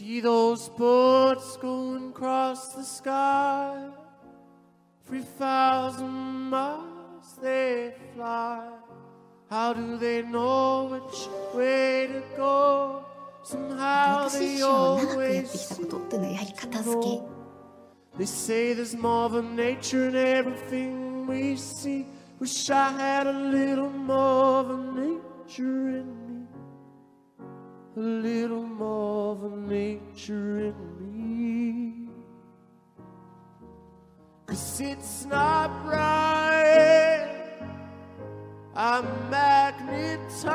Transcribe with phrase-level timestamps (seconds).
[0.00, 3.86] See those boats going across the sky,
[5.04, 8.66] 3,000 miles they fly.
[9.50, 13.04] How do they know which way to go?
[13.42, 15.90] Somehow they always seem
[18.16, 22.06] They say there's more than nature in everything we see.
[22.38, 26.39] Wish I had a little more than nature in me.
[28.00, 32.08] A little more than nature in me.
[34.46, 37.60] Cause it's not right.
[38.74, 40.48] I'm magnetized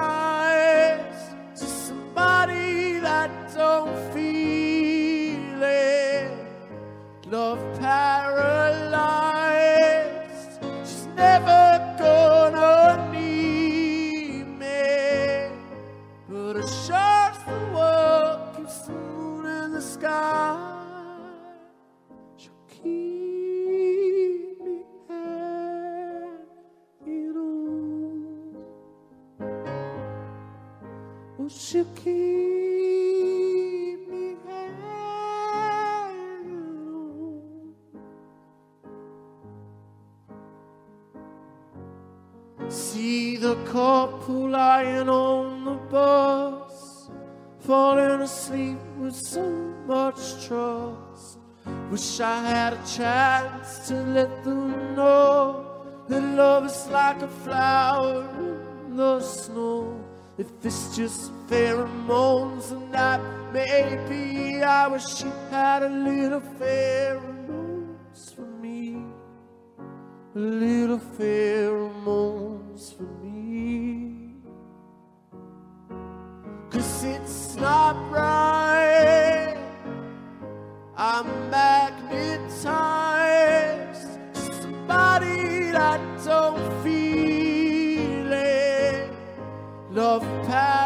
[1.60, 6.32] to somebody that don't feel it.
[7.30, 8.96] Love paralyzed.
[10.84, 12.85] She's never gonna
[17.46, 20.58] shark's the one keeps the moon in the sky.
[22.38, 26.18] She'll keep me hanging
[27.38, 28.56] on.
[31.40, 32.14] Oh, she'll keep
[34.10, 35.38] me hanging
[42.60, 42.70] on.
[42.70, 46.65] See the couple lying on the bus,
[47.66, 49.44] falling asleep with so
[49.88, 51.40] much trust.
[51.90, 55.66] Wish I had a chance to let them know
[56.08, 60.00] that love is like a flower in the snow.
[60.38, 63.22] If it's just pheromones, then that
[63.52, 69.06] maybe I wish she had a little pheromones for me
[70.36, 73.15] a little pheromones for me.
[76.86, 79.58] Cause it's not right.
[80.96, 82.62] I'm magnetized
[84.62, 89.10] somebody that don't feel it.
[89.90, 90.85] Love paralyzed.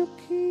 [0.00, 0.49] you keep.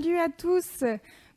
[0.00, 0.84] Salut à tous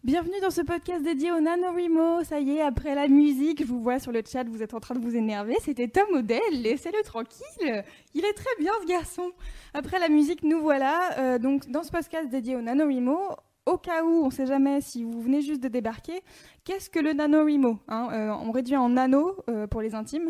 [0.03, 2.23] Bienvenue dans ce podcast dédié au NaNoWriMo.
[2.23, 4.79] Ça y est, après la musique, je vous vois sur le chat, vous êtes en
[4.79, 5.55] train de vous énerver.
[5.61, 7.83] C'était Tom Odell, laissez-le tranquille.
[8.13, 9.31] Il est très bien ce garçon.
[9.73, 11.17] Après la musique, nous voilà.
[11.17, 13.35] Euh, donc dans ce podcast dédié au NaNoWriMo,
[13.71, 16.21] au cas où, on ne sait jamais si vous venez juste de débarquer,
[16.65, 20.29] qu'est-ce que le NaNoWriMo hein Euh, On réduit en nano euh, pour les intimes.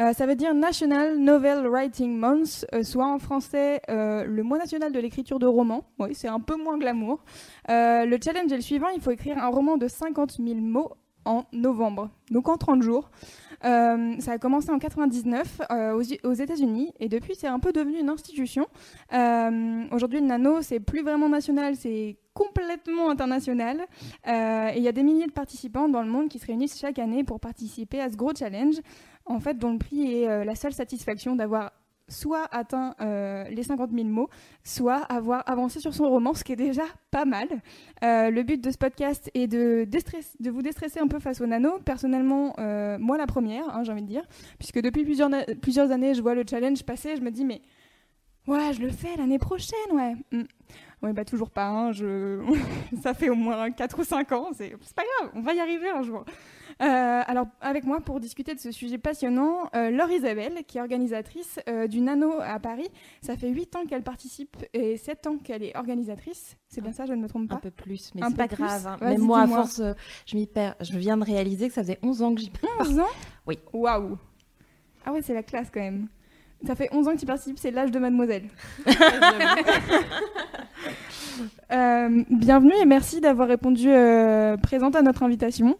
[0.00, 4.98] Euh, ça veut dire National Novel Writing Month, soit en français le mois national de
[4.98, 5.84] l'écriture de romans.
[5.98, 7.22] Oui, c'est un peu moins glamour.
[7.68, 10.92] Le challenge est le suivant, il faut écrire un roman de 50 000 mots
[11.24, 13.10] en novembre, donc en 30 jours.
[13.64, 17.98] Euh, ça a commencé en 99 euh, aux, États-Unis et depuis c'est un peu devenu
[17.98, 18.66] une institution.
[19.12, 23.86] Euh, Aujourd'hui le nano c'est plus vraiment national, c'est complètement international
[24.26, 26.98] et il y a des milliers de participants dans le monde qui se réunissent chaque
[26.98, 28.76] année pour participer à ce gros challenge.
[29.26, 31.72] En fait dont le prix est la seule satisfaction d'avoir
[32.10, 34.28] soit atteint euh, les 50 000 mots,
[34.64, 37.48] soit avoir avancé sur son roman, ce qui est déjà pas mal.
[38.04, 39.86] Euh, le but de ce podcast est de,
[40.50, 41.78] vous déstresser un peu face au nano.
[41.84, 44.24] Personnellement, euh, moi la première, hein, j'ai envie de dire,
[44.58, 47.62] puisque depuis plusieurs, années, je vois le challenge passer, je me dis, mais
[48.46, 50.14] ouais, je le fais l'année prochaine, ouais.
[50.32, 50.44] Mm.
[51.02, 51.92] Ouais, bah toujours pas, hein,
[53.02, 55.88] ça fait au moins 4 ou 5 ans, c'est pas grave, on va y arriver
[55.88, 56.26] un jour.
[56.80, 60.80] Euh, alors, avec moi, pour discuter de ce sujet passionnant, euh, Laure Isabelle, qui est
[60.80, 62.88] organisatrice euh, du Nano à Paris.
[63.20, 66.56] Ça fait 8 ans qu'elle participe et 7 ans qu'elle est organisatrice.
[66.68, 68.48] C'est bien ça, je ne me trompe Un pas peu plus, mais Un c'est pas
[68.48, 68.56] plus.
[68.64, 68.86] grave.
[68.86, 68.96] hein.
[69.02, 69.82] Même moi, à force,
[70.26, 70.74] je m'y perds.
[70.80, 72.50] Je viens de réaliser que ça faisait 11 ans que j'y
[72.80, 73.04] 11 ans
[73.46, 73.58] Oui.
[73.74, 74.16] Waouh
[75.04, 76.08] Ah ouais, c'est la classe quand même.
[76.66, 78.44] Ça fait 11 ans que tu participes, c'est l'âge de mademoiselle.
[81.72, 85.78] Euh, bienvenue et merci d'avoir répondu euh, présente à notre invitation.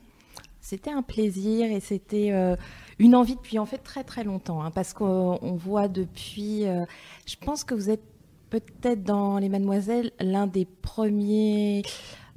[0.70, 2.54] C'était un plaisir et c'était euh,
[3.00, 4.62] une envie depuis en fait très très longtemps.
[4.62, 6.64] hein, parce qu'on on voit depuis.
[6.64, 6.84] euh,
[7.26, 8.04] je pense que vous êtes
[8.50, 11.82] peut-être dans Les Mademoiselles l'un des premiers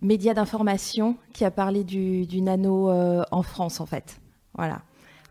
[0.02, 4.20] médias d'information qui a parlé du, du nano euh, en France en fait.
[4.56, 4.82] Voilà.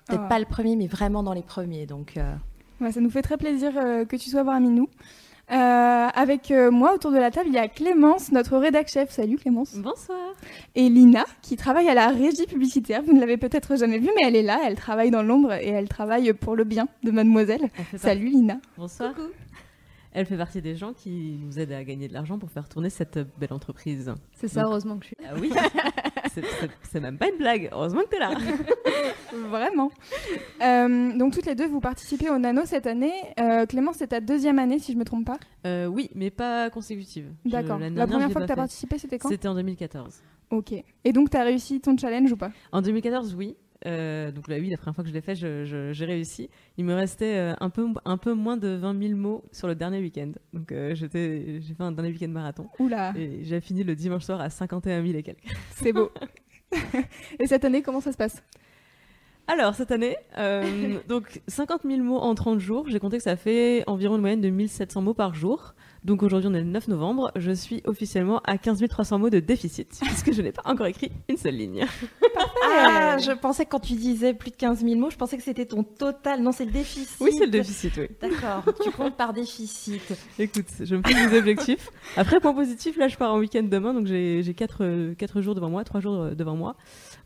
[0.06, 0.28] Peut-être Ah.
[0.28, 1.86] pas le premier, mais vraiment dans les premiers.
[1.86, 2.16] Donc.
[2.80, 4.88] Ouais, ça nous fait très plaisir que tu sois parmi nous.
[5.52, 9.10] Euh, avec euh, moi autour de la table, il y a Clémence, notre rédac chef.
[9.10, 9.74] Salut Clémence.
[9.76, 10.18] Bonsoir.
[10.74, 13.02] Et Lina, qui travaille à la régie publicitaire.
[13.02, 14.60] Vous ne l'avez peut-être jamais vue, mais elle est là.
[14.64, 17.68] Elle travaille dans l'ombre et elle travaille pour le bien de Mademoiselle.
[17.96, 18.58] Salut Lina.
[18.78, 19.12] Bonsoir.
[20.14, 22.90] Elle fait partie des gens qui nous aident à gagner de l'argent pour faire tourner
[22.90, 24.12] cette belle entreprise.
[24.32, 25.16] C'est ça, Donc- heureusement que je suis.
[25.26, 25.50] Ah oui
[26.90, 27.68] C'est- même pas une blague.
[27.72, 28.32] Heureusement que t'es là.
[29.50, 29.90] Vraiment.
[30.62, 33.12] Euh, donc toutes les deux, vous participez au Nano cette année.
[33.40, 35.38] Euh, Clémence, c'est ta deuxième année, si je me trompe pas.
[35.66, 37.32] Euh, oui, mais pas consécutive.
[37.44, 37.78] D'accord.
[37.78, 38.60] La première fois que tu as fait.
[38.60, 39.28] participé, c'était quand?
[39.28, 40.22] C'était en 2014.
[40.50, 40.72] Ok.
[41.04, 42.50] Et donc, tu as réussi ton challenge ou pas?
[42.72, 43.56] En 2014, oui.
[43.86, 46.48] Euh, donc là, oui, la première fois que je l'ai fait, j'ai réussi.
[46.76, 49.74] Il me restait euh, un, peu, un peu moins de 20 000 mots sur le
[49.74, 50.32] dernier week-end.
[50.52, 52.68] Donc euh, j'ai fait un dernier week-end marathon.
[52.78, 55.44] Oula, Et j'ai fini le dimanche soir à 51 000 et quelques.
[55.70, 56.10] c'est beau.
[57.38, 58.42] Et cette année, comment ça se passe?
[59.46, 62.88] Alors, cette année, euh, donc 50 000 mots en 30 jours.
[62.88, 65.74] J'ai compté que ça fait environ une moyenne de 1700 mots par jour.
[66.04, 67.30] Donc aujourd'hui, on est le 9 novembre.
[67.36, 71.12] Je suis officiellement à 15 300 mots de déficit, puisque je n'ai pas encore écrit
[71.28, 71.86] une seule ligne.
[72.64, 75.42] Ah, je pensais que quand tu disais plus de 15 000 mots, je pensais que
[75.44, 76.42] c'était ton total.
[76.42, 77.16] Non, c'est le déficit.
[77.20, 78.08] Oui, c'est le déficit, oui.
[78.20, 80.02] D'accord, tu comptes par déficit.
[80.38, 81.90] Écoute, je me fais des objectifs.
[82.16, 85.84] Après, point positif, là, je pars en week-end demain, donc j'ai 4, jours devant moi,
[85.84, 86.76] 3 jours euh, devant moi,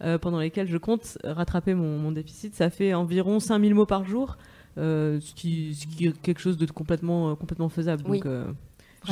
[0.02, 2.54] euh, pendant lesquels je compte rattraper mon, mon déficit.
[2.54, 4.36] Ça fait environ 5000 mots par jour,
[4.78, 8.04] euh, ce, qui, ce qui est quelque chose de complètement, euh, complètement faisable.
[8.06, 8.18] Oui.
[8.18, 8.52] Donc, euh,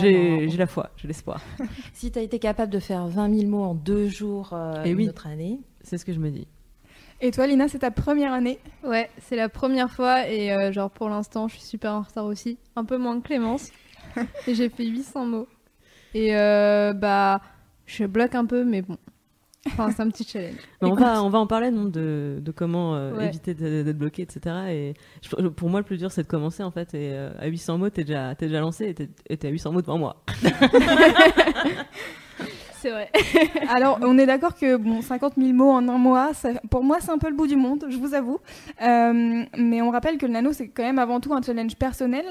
[0.00, 1.40] j'ai j'ai la foi, j'ai l'espoir.
[1.92, 4.90] Si tu as été capable de faire 20 000 mots en deux jours euh, Eh
[4.90, 5.08] une oui.
[5.08, 6.48] autre année, C'est ce que je me dis.
[7.20, 8.58] Et toi, Lina, c'est ta première année?
[8.82, 12.26] Ouais, c'est la première fois et euh, genre pour l'instant, je suis super en retard
[12.26, 12.58] aussi.
[12.76, 13.70] Un peu moins que Clémence.
[14.48, 15.48] et j'ai fait 800 mots.
[16.12, 17.40] Et euh, bah,
[17.86, 18.96] je bloque un peu, mais bon.
[19.66, 20.56] Enfin, c'est un petit challenge.
[20.82, 23.28] Mais on, va, on va en parler non, de, de comment euh, Ouais.
[23.28, 24.54] éviter d'être bloqué, etc.
[24.70, 26.94] Et je- pour moi, le plus dur, c'est de commencer en fait.
[26.94, 29.50] Et euh, à 800 mots, t'es déjà, t'es déjà lancé et t'es et t'es à
[29.50, 30.16] 800 mots devant moi.
[32.76, 33.10] C'est vrai.
[33.74, 36.98] Alors, on est d'accord que bon, 50 000 mots en un mois, ça- pour moi,
[37.00, 38.38] c'est un peu le bout du monde, je vous avoue.
[38.82, 42.26] Euh, mais on rappelle que le nano, c'est quand même avant tout un challenge personnel.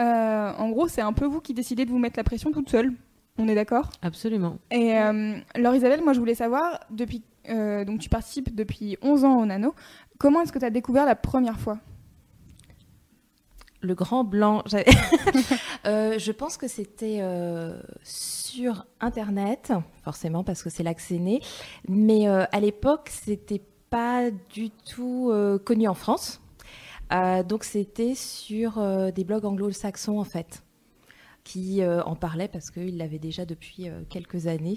[0.00, 2.70] Euh, en gros, c'est un peu vous qui décidez de vous mettre la pression toute
[2.70, 2.90] seule.
[3.38, 3.88] On est d'accord?
[4.02, 4.58] Absolument.
[4.70, 9.24] Et euh, Laure Isabelle, moi, je voulais savoir, depuis, euh, donc tu participes depuis 11
[9.24, 9.74] ans au nano,
[10.18, 11.78] comment est-ce que tu as découvert la première fois?
[13.80, 14.64] Le grand blanc,
[15.86, 21.18] Euh, je pense que c'était euh, sur Internet, forcément parce que c'est là que c'est
[21.20, 21.40] né.
[21.88, 26.40] Mais euh, à l'époque, c'était pas du tout euh, connu en France.
[27.12, 30.62] Euh, donc c'était sur euh, des blogs anglo-saxons en fait,
[31.48, 34.76] qui euh, en parlaient parce qu'ils l'avaient déjà depuis euh, quelques années.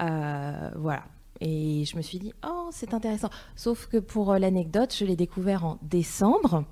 [0.00, 1.02] Euh, voilà.
[1.40, 3.30] Et je me suis dit, oh, c'est intéressant.
[3.56, 6.64] Sauf que pour l'anecdote, je l'ai découvert en décembre.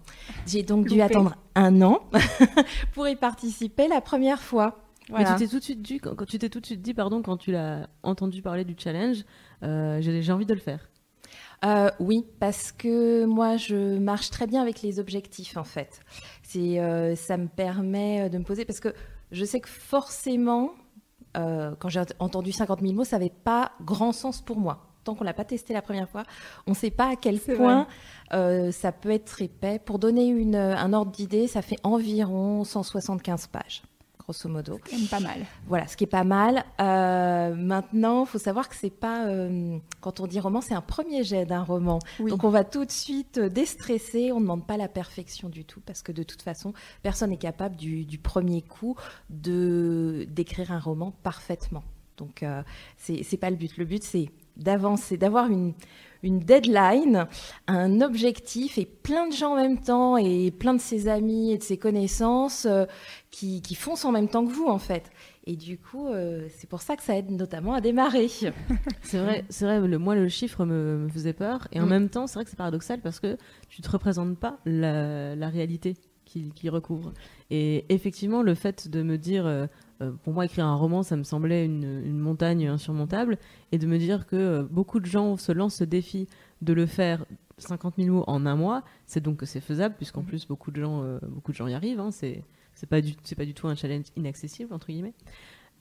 [0.47, 2.01] J'ai donc dû attendre un an
[2.95, 4.85] pour y participer la première fois.
[5.09, 5.31] Voilà.
[5.31, 6.95] Mais tu t'es tout de suite dit, quand, quand tu t'es tout de suite dit,
[6.95, 9.25] pardon, quand tu l'as entendu parler du challenge,
[9.63, 10.89] euh, j'ai j'ai envie de le faire.
[11.65, 16.01] Euh, oui, parce que moi, je marche très bien avec les objectifs, en fait.
[16.49, 18.95] C'est, euh, ça me permet de me poser, parce que
[19.33, 20.71] je sais que forcément,
[21.37, 24.87] euh, quand j'ai entendu 50 000 mots, ça n'avait pas grand sens pour moi.
[25.05, 26.23] Tant qu'on l'a pas testé la première fois,
[26.67, 27.87] on ne sait pas à quel point
[28.33, 29.79] euh, ça peut être épais.
[29.79, 33.83] Pour donner une, un ordre d'idée, ça fait environ 175 pages,
[34.29, 34.79] grosso modo.
[34.85, 35.47] C'est quand même pas mal.
[35.67, 36.65] Voilà, ce qui est pas mal.
[36.81, 40.83] Euh, maintenant, il faut savoir que c'est pas euh, quand on dit roman, c'est un
[40.83, 41.99] premier jet d'un roman.
[42.21, 42.31] Oui.
[42.31, 44.31] Donc on va tout de suite euh, déstresser.
[44.33, 47.39] On ne demande pas la perfection du tout parce que de toute façon, personne n'est
[47.39, 48.97] capable du, du premier coup
[49.31, 51.85] de d'écrire un roman parfaitement.
[52.19, 52.63] Donc euh,
[52.97, 53.77] c'est pas le but.
[53.79, 55.73] Le but c'est d'avancer, d'avoir une
[56.23, 57.27] une deadline,
[57.67, 61.59] un objectif et plein de gens en même temps et plein de ses amis et
[61.59, 62.87] de ses connaissances euh,
[63.31, 65.11] qui, qui foncent en même temps que vous en fait.
[65.47, 68.29] Et du coup, euh, c'est pour ça que ça aide notamment à démarrer.
[69.03, 69.81] C'est vrai, c'est vrai.
[69.81, 71.89] Le, moi, le chiffre me, me faisait peur, et en Mm.
[71.89, 73.39] même temps, c'est vrai que c'est paradoxal parce que
[73.71, 75.97] tu te représentes pas la, la réalité
[76.27, 77.15] qui, qui recouvre.
[77.51, 79.67] Et effectivement, le fait de me dire, euh,
[80.01, 83.39] euh, pour moi, écrire un roman, ça me semblait une, une montagne insurmontable,
[83.73, 86.29] et de me dire que euh, beaucoup de gens se lancent ce défi
[86.63, 87.25] de le faire
[87.59, 90.81] 50 000 mots en un mois, c'est donc que c'est faisable, puisqu'en plus beaucoup de
[90.81, 92.01] gens, euh, beaucoup de gens y arrivent.
[92.01, 92.43] Hein, c'est
[92.89, 95.15] pas du c'est pas du tout un challenge inaccessible entre guillemets.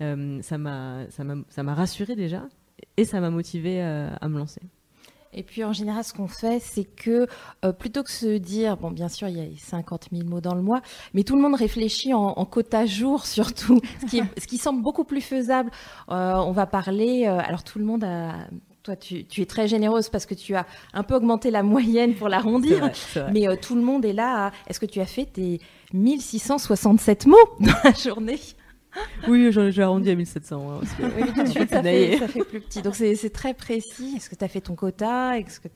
[0.01, 2.47] Euh, ça m'a ça rassuré déjà
[2.97, 4.61] et ça m'a motivé à, à me lancer.
[5.33, 7.27] Et puis en général, ce qu'on fait, c'est que
[7.65, 10.55] euh, plutôt que se dire, bon, bien sûr, il y a 50 000 mots dans
[10.55, 10.81] le mois,
[11.13, 14.57] mais tout le monde réfléchit en, en quota jour surtout, ce qui, est- ce qui
[14.57, 15.69] semble beaucoup plus faisable.
[16.09, 18.33] Euh, on va parler, euh, alors tout le monde a.
[18.83, 22.15] Toi, tu, tu es très généreuse parce que tu as un peu augmenté la moyenne
[22.15, 22.85] pour l'arrondir.
[23.33, 24.45] Mais euh, tout le monde est là.
[24.47, 25.59] à- Est-ce que tu as fait tes
[25.93, 28.39] 1667 mots dans la journée?
[29.27, 30.69] Oui, j'ai arrondi à 1700.
[30.71, 32.81] hein, parce que- Oui, tout de suite, ça fait, ça fait plus petit.
[32.81, 34.13] Donc c'est c'est très précis.
[34.15, 35.37] Est-ce que tu as fait ton quota?
[35.37, 35.67] Est-ce que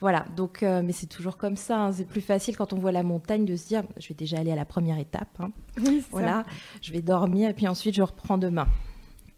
[0.00, 1.78] Voilà, donc, euh, mais c'est toujours comme ça.
[1.78, 1.92] hein.
[1.92, 4.52] C'est plus facile quand on voit la montagne de se dire je vais déjà aller
[4.52, 5.28] à la première étape.
[5.40, 5.50] hein.
[5.78, 6.06] Oui, c'est ça.
[6.10, 6.44] Voilà,
[6.82, 8.66] je vais dormir et puis ensuite je reprends demain.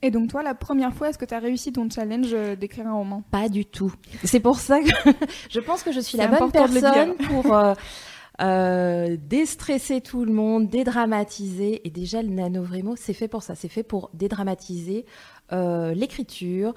[0.03, 2.87] Et donc toi, la première fois, est-ce que tu as réussi ton challenge euh, d'écrire
[2.87, 3.23] un roman?
[3.31, 3.91] Pas du tout.
[4.23, 4.91] C'est pour ça que
[5.51, 7.73] je pense que je suis la bonne personne pour euh,
[8.41, 11.87] euh, déstresser tout le monde, dédramatiser.
[11.87, 13.55] Et déjà, le NaNoWriMo, c'est fait pour ça.
[13.55, 15.07] C'est fait pour dédramatiser
[15.53, 16.75] euh, l'écriture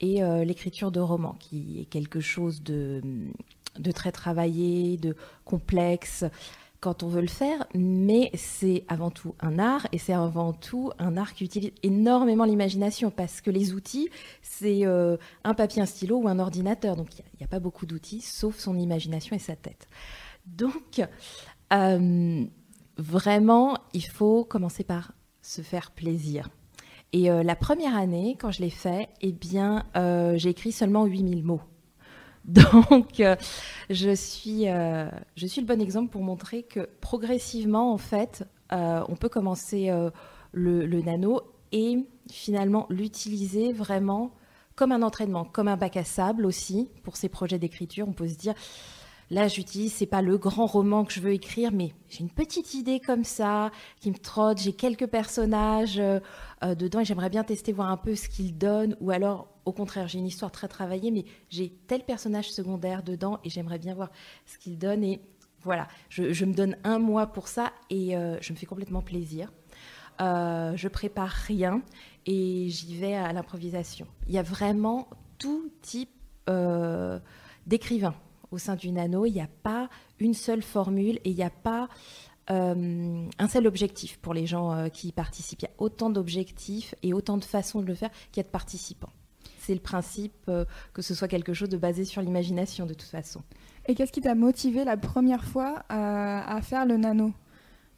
[0.00, 3.02] et euh, l'écriture de romans, qui est quelque chose de,
[3.78, 6.24] de très travaillé, de complexe
[6.80, 10.90] quand on veut le faire, mais c'est avant tout un art et c'est avant tout
[10.98, 14.08] un art qui utilise énormément l'imagination parce que les outils,
[14.40, 16.96] c'est euh, un papier, un stylo ou un ordinateur.
[16.96, 19.88] Donc il n'y a, pas beaucoup d'outils sauf son imagination et sa tête.
[20.56, 21.02] Donc
[21.72, 22.44] euh,
[22.96, 26.48] vraiment, il faut commencer par se faire plaisir.
[27.12, 31.06] Et euh, la première année, quand je l'ai fait, eh bien, euh, j'ai écrit seulement
[31.06, 31.62] 8000 mots.
[32.44, 33.22] Donc,
[33.90, 39.28] je, suis, je suis le bon exemple pour montrer que progressivement, en fait, on peut
[39.28, 39.90] commencer
[40.52, 41.98] le, le nano et
[42.30, 44.32] finalement l'utiliser vraiment
[44.74, 48.08] comme un entraînement, comme un bac à sable aussi pour ces projets d'écriture.
[48.08, 48.54] On peut se dire,
[49.30, 52.74] là, j'utilise, c'est pas le grand roman que je veux écrire, mais j'ai une petite
[52.74, 53.70] idée comme ça
[54.00, 54.58] qui me trotte.
[54.58, 56.20] J'ai quelques personnages euh,
[56.64, 58.96] euh, dedans et j'aimerais bien tester, voir un peu ce qu'ils donnent.
[59.00, 63.38] Ou alors, au contraire, j'ai une histoire très travaillée, mais j'ai tel personnage secondaire dedans
[63.44, 64.10] et j'aimerais bien voir
[64.46, 65.04] ce qu'il donne.
[65.04, 65.20] Et
[65.62, 69.52] voilà, je, me donne un mois pour ça et euh, je me fais complètement plaisir.
[70.18, 71.80] Je prépare rien
[72.26, 74.06] et j'y vais à l'improvisation.
[74.28, 75.08] Il y a vraiment
[75.38, 76.10] tout type
[77.66, 78.14] d'écrivain
[78.50, 79.26] au sein du nano.
[79.26, 79.88] Il n'y a pas
[80.18, 81.88] une seule formule et il n'y a pas
[82.50, 85.62] euh, un seul objectif pour les gens euh, qui y participent.
[85.62, 88.44] Il y a autant d'objectifs et autant de façons de le faire qu'il y a
[88.44, 89.12] de participants.
[89.58, 93.08] C'est le principe euh, que ce soit quelque chose de basé sur l'imagination de toute
[93.08, 93.42] façon.
[93.86, 97.32] Et qu'est-ce qui t'a motivé la première fois à, à faire le nano?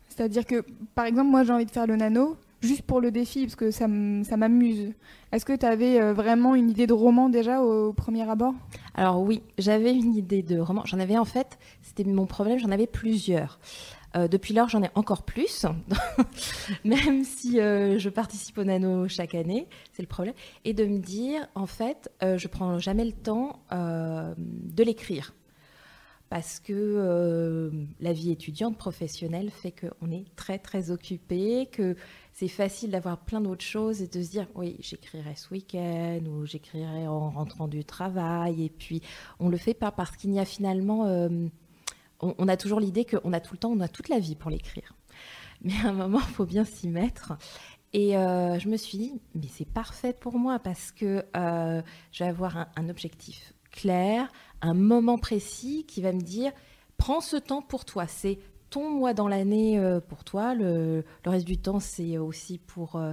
[0.09, 3.43] C'est-à-dire que, par exemple, moi j'ai envie de faire le nano juste pour le défi,
[3.43, 4.93] parce que ça m'amuse.
[5.33, 8.55] Est-ce que tu avais euh, vraiment une idée de roman déjà au, premier abord?
[8.95, 10.83] Alors oui, j'avais une idée de roman.
[10.87, 13.59] J'en avais en fait, c'était mon problème, j'en avais plusieurs.
[14.17, 15.65] Euh, depuis lors, j'en ai encore plus,
[16.85, 20.35] même si euh, je participe au Nano chaque année, c'est le problème.
[20.65, 25.35] Et de me dire, en fait, euh, je prends jamais le temps de l'écrire.
[26.33, 27.71] Parce que euh,
[28.01, 31.95] la vie étudiante professionnelle fait qu'on est très très occupé, que
[32.33, 36.47] c'est facile d'avoir plein d'autres choses et de se dire oui j'écrirai ce week-end ou
[36.47, 39.03] j'écrirai en rentrant du travail et puis
[39.41, 41.29] on le fait pas parce qu'il n'y a finalement euh,
[42.23, 44.51] on, a toujours l'idée qu'on a tout le temps, on a toute la vie pour
[44.51, 44.95] l'écrire.
[45.61, 47.35] Mais à un moment, il faut bien s'y mettre.
[47.93, 52.31] Et euh, je me suis dit, mais c'est parfait pour moi parce que je vais
[52.31, 54.31] avoir un objectif clair,
[54.63, 56.53] un moment précis qui va me dire,
[56.97, 58.07] prends ce temps pour toi.
[58.07, 58.39] C'est
[58.71, 60.55] ton mois dans l'année euh, pour toi.
[60.55, 63.13] Le, reste du temps, c'est aussi pour euh,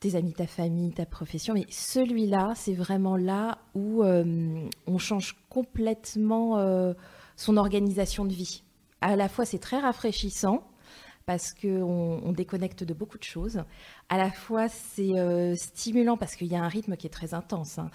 [0.00, 1.54] tes amis, ta famille, ta profession.
[1.54, 6.58] Mais celui-là, c'est vraiment là où euh, on change complètement
[7.36, 8.62] son organisation de vie.
[9.00, 10.66] À la fois, c'est très rafraîchissant
[11.24, 13.62] parce qu'on on déconnecte de beaucoup de choses.
[14.08, 17.78] À la fois, c'est stimulant parce qu'il y a un rythme qui est très intense.
[17.78, 17.90] hein.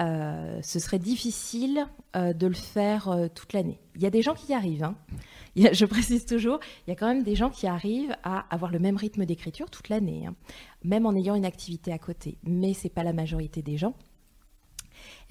[0.00, 1.86] Euh, ce serait difficile
[2.16, 3.78] euh, de le faire euh, toute l'année.
[3.94, 4.82] Il y a des gens qui y arrivent.
[4.82, 4.96] hein.
[5.56, 8.80] Je précise toujours, il y a quand même des gens qui arrivent à avoir le
[8.80, 10.34] même rythme d'écriture toute l'année, hein,
[10.82, 12.38] même en ayant une activité à côté.
[12.42, 13.94] Mais c'est pas la majorité des gens.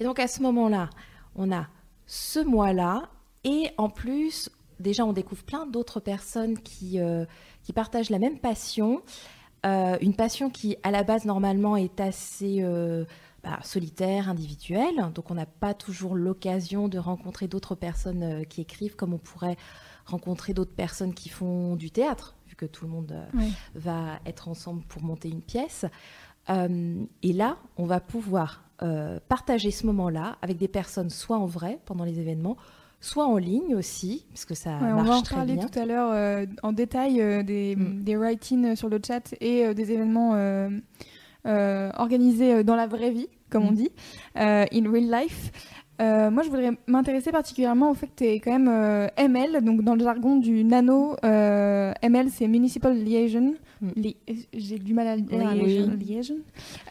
[0.00, 0.88] Et donc à ce moment-là,
[1.34, 1.66] on a
[2.06, 3.10] ce mois-là
[3.44, 4.48] et en plus,
[4.80, 6.98] déjà on découvre plein d'autres personnes qui,
[7.74, 9.02] partagent la même passion.
[9.64, 12.62] Une passion qui, à la base, normalement, est assez
[13.44, 14.96] bah, solitaire, individuelle.
[15.14, 19.18] Donc, on n'a pas toujours l'occasion de rencontrer d'autres personnes euh, qui écrivent, comme on
[19.18, 19.56] pourrait
[20.06, 23.52] rencontrer d'autres personnes qui font du théâtre, vu que tout le monde euh, Oui.
[23.74, 25.84] va être ensemble pour monter une pièce.
[26.50, 31.46] Euh, et là, on va pouvoir euh, partager ce moment-là avec des personnes, soit en
[31.46, 32.56] vrai pendant les événements,
[33.00, 35.66] soit en ligne aussi, parce que ça Ouais, on marche va en très parler bien.
[35.68, 38.02] tout à l'heure euh, en détail des, Mm.
[38.02, 40.34] des write-ins sur le chat et des événements
[41.46, 43.76] euh, organisés euh, dans la vraie vie, comme on Mm.
[43.76, 43.90] dit,
[44.38, 45.50] euh, in real life.
[46.02, 49.62] Euh, moi, je voudrais m'intéresser particulièrement au fait que tu es quand même euh, ML,
[49.62, 53.54] donc dans le jargon du nano, euh, ML c'est Municipal Liaison.
[53.80, 53.88] Mm.
[53.94, 54.16] Li-
[54.52, 55.38] J'ai du mal à le dire.
[55.54, 55.92] Liaison.
[55.96, 56.34] Liaison.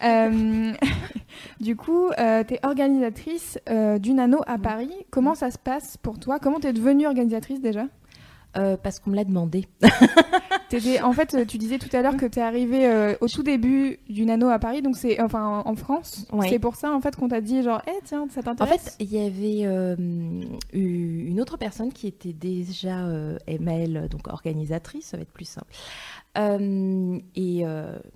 [1.60, 3.58] Du coup, tu es organisatrice
[4.00, 4.92] du nano à Paris.
[5.10, 6.40] Comment ça se passe pour toi?
[6.40, 7.88] Comment tu es devenue organisatrice déjà?
[8.56, 9.68] Euh, parce qu'on me l'a demandé.
[11.04, 13.44] En fait, euh, tu disais tout à l'heure que tu es arrivé euh, au tout
[13.44, 16.26] début du nano à Paris, donc c'est enfin en en France.
[16.32, 16.50] Ouais.
[16.50, 19.04] C'est pour ça en fait qu'on t'a dit genre, eh tiens, ça En t'intéresse fait,
[19.04, 19.96] il y avait euh,
[20.74, 23.08] une autre personne qui était déjà
[23.48, 25.72] ML, donc organisatrice, ça va être plus simple.
[27.36, 27.66] Et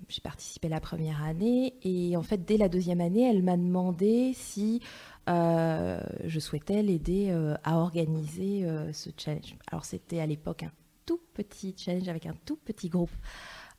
[0.10, 1.73] j'ai participé la première année.
[1.84, 4.82] Et en fait, dès la deuxième année, elle m'a demandé si
[5.27, 9.55] euh, je souhaitais l'aider euh, à organiser euh, ce challenge.
[9.71, 10.71] Alors, c'était à l'époque un
[11.05, 13.11] tout petit challenge avec un tout petit groupe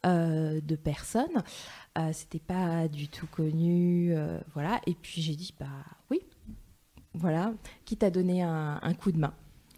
[0.04, 1.42] de personnes.
[2.12, 4.14] C'était pas du tout connu,
[4.54, 4.80] voilà.
[4.86, 5.66] Et puis j'ai dit bah
[6.10, 6.20] oui,
[7.14, 7.52] voilà,
[7.84, 9.34] qui t'a donné un, un coup de main.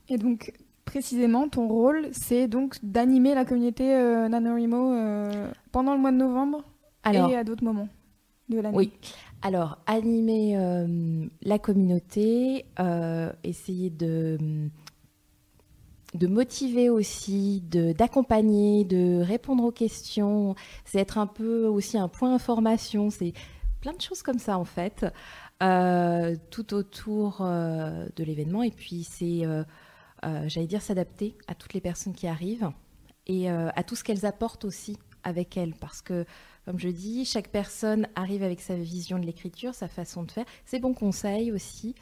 [0.08, 0.52] Et donc
[0.84, 3.84] précisément, ton rôle, c'est donc d'animer la communauté
[4.28, 6.64] NaNoWriMo pendant le mois de novembre
[7.02, 7.88] Alors et à d'autres moments
[8.50, 8.76] de l'année.
[8.76, 8.92] oui,
[9.42, 14.70] alors animer euh, la communauté, euh, essayer de
[16.14, 22.34] de motiver aussi, d'accompagner, de répondre aux questions, c'est être un peu aussi un point
[22.34, 23.32] information, c'est
[23.80, 25.06] plein de choses comme ça en fait,
[25.62, 28.64] euh, tout autour de l'événement.
[28.64, 29.42] Et puis c'est,
[30.24, 32.70] j'allais dire, s'adapter à toutes les personnes qui arrivent
[33.28, 36.24] et à tout ce qu'elles apportent aussi avec elles, parce que
[36.64, 40.44] comme je dis, chaque personne arrive avec sa vision de l'écriture, sa façon de faire,
[40.64, 41.94] ses bons conseils aussi,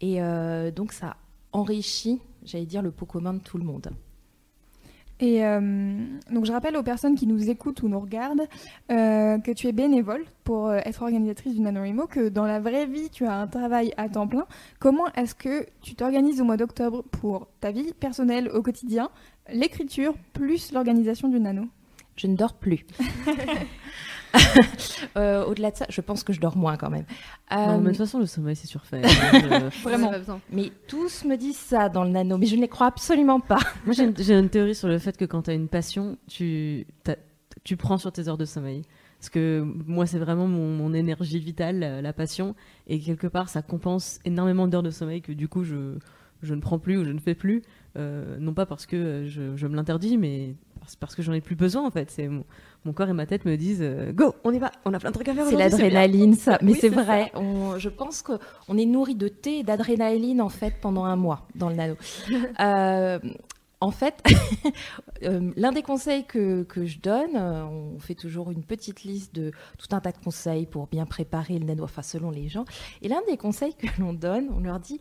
[0.00, 1.16] et euh, donc ça
[1.52, 3.90] enrichit, j'allais dire, le pot commun de tout le monde.
[5.20, 5.60] Et euh,
[6.30, 8.46] donc je rappelle aux personnes qui nous écoutent ou nous regardent
[8.92, 13.10] euh, que tu es bénévole pour être organisatrice du NaNoWriMo, que dans la vraie vie
[13.10, 14.46] tu as un travail à temps plein.
[14.78, 19.10] Comment est-ce que tu t'organises au mois d'octobre pour ta vie personnelle au quotidien,
[19.52, 21.68] l'écriture plus l'organisation du Nano?
[22.18, 22.84] Je ne dors plus.
[25.16, 27.06] Euh, Au-delà de ça, je pense que je dors moins quand même.
[27.50, 29.00] Non, Euh, mais de toute façon, le sommeil, c'est surfait.
[29.32, 30.10] Je- Vraiment.
[30.10, 30.40] Pas besoin.
[30.52, 33.58] mais tous me disent ça dans le nano, mais je ne les crois absolument pas.
[33.86, 36.86] Moi, j'ai une, théorie sur le fait que quand tu as une passion, tu,
[37.78, 38.82] prends sur tes heures de sommeil.
[39.18, 42.54] Parce que moi, c'est vraiment mon, mon énergie vitale, la, la passion.
[42.86, 45.96] Et quelque part, ça compense énormément d'heures de sommeil que du coup, je,
[46.42, 47.62] je ne prends plus ou je ne fais plus.
[47.96, 51.32] Euh, non pas parce que euh, je, je me l'interdis, mais parce, parce que j'en
[51.32, 52.10] ai plus besoin en fait.
[52.10, 52.44] C'est mon,
[52.84, 55.10] mon corps et ma tête me disent euh, Go, on y va, on a plein
[55.10, 56.58] de trucs à faire C'est l'adrénaline, ça.
[56.62, 57.30] Mais Oui, c'est c'est vrai.
[57.34, 61.46] On- je pense qu'on est nourri de thé et d'adrénaline en fait pendant un mois
[61.54, 61.94] dans le nano.
[62.60, 63.18] Euh,
[63.80, 64.20] en fait,
[65.22, 69.52] euh, l'un des conseils que, que je donne, on fait toujours une petite liste de
[69.78, 72.64] tout un tas de conseils pour bien préparer le nano, enfin selon les gens.
[73.02, 74.98] Et l'un des conseils que l'on donne, on leur dit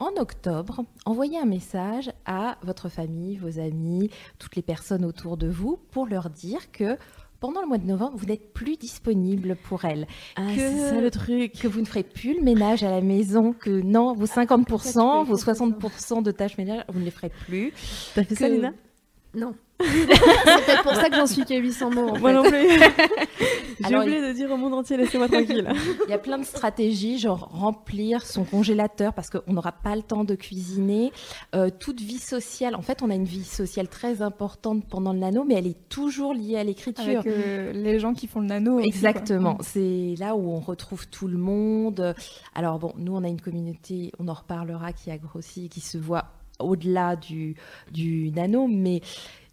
[0.00, 5.48] en octobre, envoyez un message à votre famille, vos amis, toutes les personnes autour de
[5.48, 6.96] vous pour leur dire que
[7.38, 10.06] pendant le mois de novembre, vous n'êtes plus disponible pour elles.
[10.36, 11.52] Ah, que, c'est ça le truc.
[11.52, 15.36] que vous ne ferez plus le ménage à la maison, que non, vos 50%, vos
[15.36, 17.72] 60% de tâches ménagères, vous ne les ferez plus.
[18.14, 18.72] T'as fait ça, Lina?
[19.34, 19.54] Non.
[19.80, 22.08] C'est peut-être pour ça que j'en suis qu'à 800 mots.
[22.10, 22.68] En Moi non plus.
[23.88, 25.68] J'ai oublié de dire au monde entier, laissez-moi tranquille.
[26.06, 30.02] Il y a plein de stratégies, genre remplir son congélateur parce qu'on n'aura pas le
[30.02, 31.12] temps de cuisiner.
[31.54, 35.18] Euh, toute vie sociale, en fait, on a une vie sociale très importante pendant le
[35.18, 37.20] nano, mais elle est toujours liée à l'écriture.
[37.20, 38.80] Avec euh, les gens qui font le nano.
[38.80, 42.14] Exactement, c'est là où on retrouve tout le monde.
[42.54, 45.98] Alors bon, nous on a une communauté, on en reparlera, qui a grossi, qui se
[45.98, 46.26] voit
[46.58, 47.56] au-delà du,
[47.90, 49.00] du nano, mais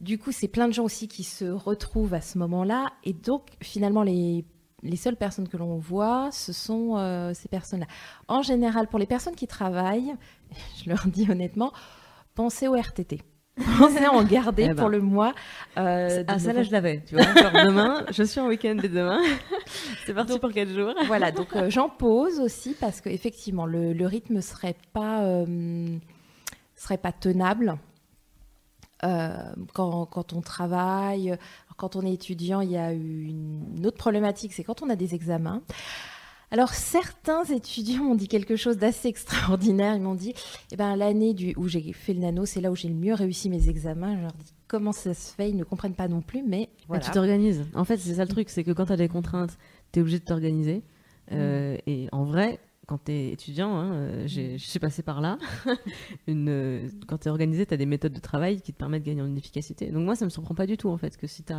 [0.02, 3.44] du coup c'est plein de gens aussi qui se retrouvent à ce moment-là, et donc
[3.62, 4.46] finalement les
[4.84, 7.88] les seules personnes que l'on voit, ce sont euh, ces personnes-là.
[8.28, 10.14] En général, pour les personnes qui travaillent,
[10.84, 11.72] je leur dis honnêtement,
[12.36, 13.22] pensez au RTT.
[13.80, 14.76] Pensez à en garder Eh ben.
[14.76, 15.34] pour le mois.
[15.80, 17.24] euh, Ah, ça là, je l'avais, tu vois.
[17.24, 19.20] Genre demain, je suis en week-end dès demain.
[20.06, 20.94] C'est parti pour 4 jours.
[21.08, 25.98] voilà, donc euh, j'en pose aussi parce que effectivement le, le rythme serait pas euh,
[26.76, 27.80] serait pas tenable
[29.02, 31.38] quand, quand on travaille.
[31.78, 35.14] Quand on est étudiant, il y a une, autre problématique, c'est quand on a des
[35.14, 35.62] examens.
[36.50, 39.96] Alors certains étudiants m'ont dit quelque chose d'assez extraordinaire.
[39.96, 40.34] Ils m'ont dit,
[40.72, 43.14] eh ben l'année du où j'ai fait le nano, c'est là où j'ai le mieux
[43.14, 44.16] réussi mes examens.
[44.16, 47.04] Je leur dis comment ça se fait, ils ne comprennent pas non plus, mais voilà.
[47.04, 47.64] Tu t'organises.
[47.76, 49.58] En fait, c'est ça le truc, c'est que quand tu as des contraintes,
[49.92, 50.82] tu es obligé de t'organiser.
[51.32, 55.22] Euh, Et en vrai, quand tu es étudiant, hein, euh, j'ai- je suis passée par
[55.22, 55.38] là,
[56.28, 59.04] une, euh, quand tu es organisé, tu as des méthodes de travail qui te permettent
[59.04, 59.92] de gagner en efficacité.
[59.92, 61.54] Donc moi, ça me surprend pas du tout, en fait, que si tu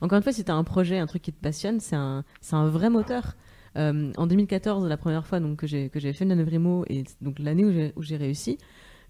[0.00, 2.22] Encore une fois, si tu as un projet, un truc qui te passionne, c'est un,
[2.40, 3.34] c'est un vrai moteur.
[3.76, 7.64] Euh, en 2014, la première fois donc, que j'ai fait le Nanovrimo, et donc l'année
[7.64, 8.58] où j'ai- où j'ai réussi,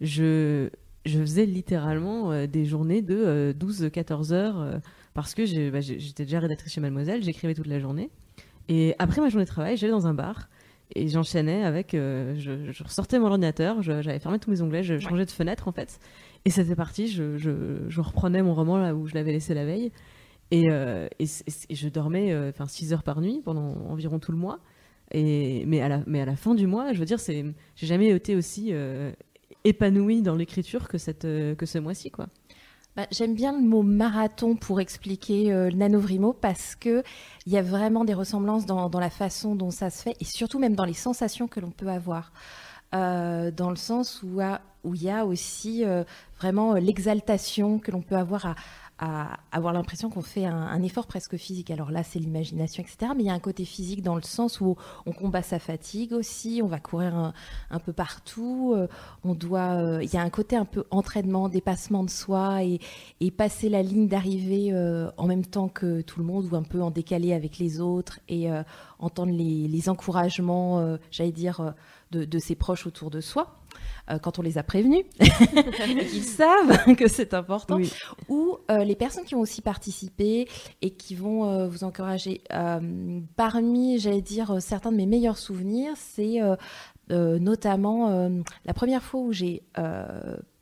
[0.01, 0.71] je,
[1.05, 4.81] je faisais littéralement euh, des journées de 12-14 heures
[5.13, 8.11] parce que bah, j'étais déjà rédactrice chez Mademoiselle, j'écrivais toute la journée.
[8.69, 10.49] Et après ma journée de travail, j'allais dans un bar
[10.95, 11.95] et j'enchaînais avec.
[11.95, 15.69] euh, je, je ressortais mon ordinateur, j'avais fermé tous mes onglets, je changeais de fenêtre
[15.69, 15.99] en fait.
[16.45, 19.65] Et c'était parti, je, je, je reprenais mon roman là où je l'avais laissé la
[19.65, 19.93] veille.
[20.51, 21.27] Et, euh, et,
[21.75, 24.61] je dormais euh, enfin 6 heures par nuit pendant environ tout le mois.
[25.13, 27.45] Et, mais, à la, mais à la fin du mois, je veux dire, c'est,
[27.77, 28.73] j'ai jamais été aussi
[29.65, 32.11] épanouie dans l'écriture que, cette, que ce mois-ci.
[32.11, 32.29] quoi.
[32.97, 37.03] Bah, J'aime bien le mot marathon pour expliquer euh, nanovrimo parce que
[37.45, 40.61] il y a vraiment des ressemblances dans, la façon dont ça se fait et surtout
[40.61, 42.33] même dans les sensations que l'on peut avoir.
[42.95, 44.41] Euh, dans le sens où
[44.95, 46.05] il y a aussi euh,
[46.39, 48.55] vraiment l'exaltation que l'on peut avoir à,
[48.99, 51.71] à avoir l'impression qu'on fait un, effort presque physique.
[51.71, 53.13] Alors là, c'est l'imagination, etc.
[53.17, 56.13] Mais il y a un côté physique dans le sens où on combat sa fatigue
[56.13, 57.33] aussi, on va courir
[57.71, 58.87] un, peu partout, euh,
[59.25, 62.81] on doit, euh, il y a un côté un peu entraînement, dépassement de soi et,
[63.37, 66.81] passer la ligne d'arrivée euh, en même temps que tout le monde ou un peu
[66.81, 68.49] en décalé avec les autres et
[69.01, 71.75] entendre les, encouragements, j'allais dire,
[72.13, 73.64] de ses proches autour de soi.
[74.11, 77.93] Euh, quand on les a prévenus et qu'ils savent que c'est important, Oui.
[78.29, 80.49] ou euh, les personnes qui ont aussi participé
[80.83, 82.43] et qui vont euh, vous encourager.
[83.37, 86.41] Parmi, j'allais dire, certains de mes meilleurs souvenirs, c'est
[87.11, 88.31] notamment
[88.65, 89.63] la première fois où j'ai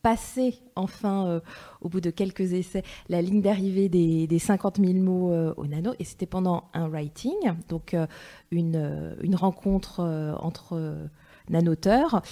[0.02, 1.40] passé, enfin, euh,
[1.80, 5.66] au bout de quelques essais, la ligne d'arrivée des, des 50 000 mots euh, au
[5.66, 7.32] nano, et c'était pendant un writing,
[7.68, 8.06] donc euh,
[8.50, 10.00] une, une rencontre
[10.40, 11.08] entre
[11.48, 12.22] nanoteurs.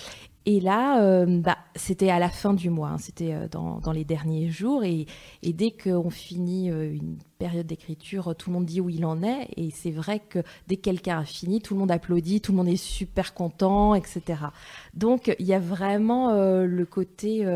[0.46, 4.04] Et là, euh, bah, c'était à la fin du mois, hein, c'était euh, dans, les
[4.04, 4.84] derniers jours.
[4.84, 5.06] Et,
[5.42, 9.22] et dès qu'on finit euh, une période d'écriture, tout le monde dit où il en
[9.22, 9.48] est.
[9.56, 12.56] Et c'est vrai que dès que quelqu'un a fini, tout le monde applaudit, tout le
[12.56, 14.22] monde est super content, etc.
[14.94, 17.46] Donc il y a vraiment le côté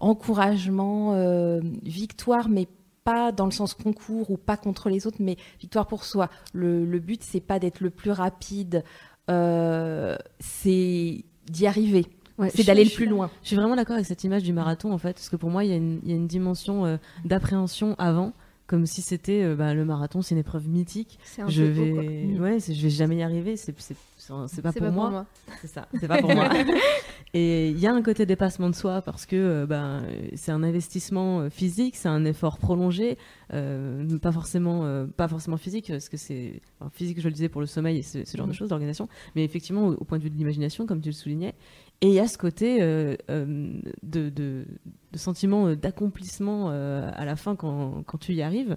[0.00, 2.66] encouragement, victoire, mais
[3.04, 6.28] pas dans le sens concours ou pas contre les autres, mais victoire pour soi.
[6.52, 8.84] Le, le but, c'est pas d'être le plus rapide,
[9.28, 12.06] c'est d'y arriver.
[12.38, 13.30] Ouais, c'est d'aller le plus loin.
[13.42, 15.64] Je suis vraiment d'accord avec cette image du marathon, en fait, parce que pour moi,
[15.64, 18.32] il y a une, il y a une dimension euh, d'appréhension avant,
[18.66, 21.18] comme si c'était euh, bah, le marathon, c'est une épreuve mythique.
[21.24, 22.02] C'est un Je peu beau, quoi.
[22.02, 23.56] vais, ouais, c'est- je vais jamais y arriver.
[23.56, 25.04] C'est, pas, pour, pas moi.
[25.04, 25.26] pour moi.
[25.62, 26.48] C'est ça, c'est pas pour moi.
[27.34, 30.62] Et il y a un côté dépassement de soi parce que euh, euh, c'est un
[30.62, 33.18] investissement physique, c'est un effort prolongé,
[33.52, 37.48] euh, pas forcément, euh, pas forcément physique, parce que c'est enfin, physique, je le disais
[37.50, 38.56] pour le sommeil et ce, ce genre de Mhm.
[38.56, 41.54] choses, l'organisation, mais effectivement au, au point de vue de l'imagination, comme tu le soulignais.
[42.02, 44.66] Et il y a ce côté euh, euh, de,
[45.14, 48.76] sentiment euh, d'accomplissement à la fin quand, tu y arrives.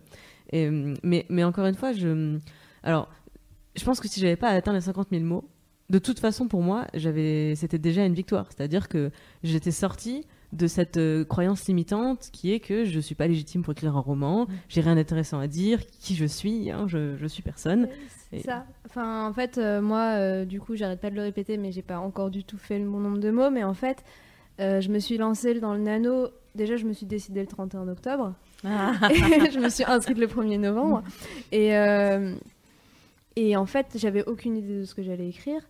[0.53, 2.37] Mais, encore une fois, je,
[2.83, 3.09] alors,
[3.75, 5.49] je pense que si j'avais pas atteint les 50 000 mots,
[5.89, 8.47] de toute façon, pour moi, c'était déjà une victoire.
[8.49, 9.11] C'est-à-dire que
[9.43, 13.71] j'étais sortie de cette euh, croyance limitante qui est que je suis pas légitime pour
[13.73, 17.43] écrire un roman, j'ai rien d'intéressant à dire, qui je suis, hein, je, je suis
[17.43, 17.87] personne.
[18.31, 18.65] C'est Et- ça.
[18.87, 21.83] Enfin, en fait, euh, moi, euh, du coup, j'arrête pas de le répéter, mais j'ai
[21.83, 23.51] pas encore du tout fait le bon nombre de mots.
[23.51, 24.03] Mais en fait,
[24.57, 26.27] je me suis lancée dans le nano.
[26.55, 28.33] Déjà, je me suis décidée le 31 octobre.
[28.63, 28.67] Et
[29.51, 31.03] je me suis inscrite le 1er novembre.
[31.51, 31.69] Et,
[33.35, 35.61] et en fait, j'avais aucune idée de ce que j'allais écrire.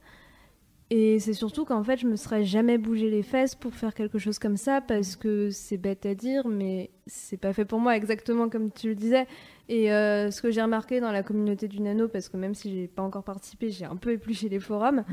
[0.91, 4.17] Et c'est surtout qu'en fait, je me serais jamais bougé les fesses pour faire quelque
[4.17, 7.95] chose comme ça parce que c'est bête à dire, mais c'est pas fait pour moi
[7.95, 9.27] exactement comme tu le disais.
[9.67, 12.71] Et euh, ce que j'ai remarqué dans la communauté du nano, parce que même si
[12.73, 15.03] j'ai pas encore participé, j'ai un peu épluché les forums,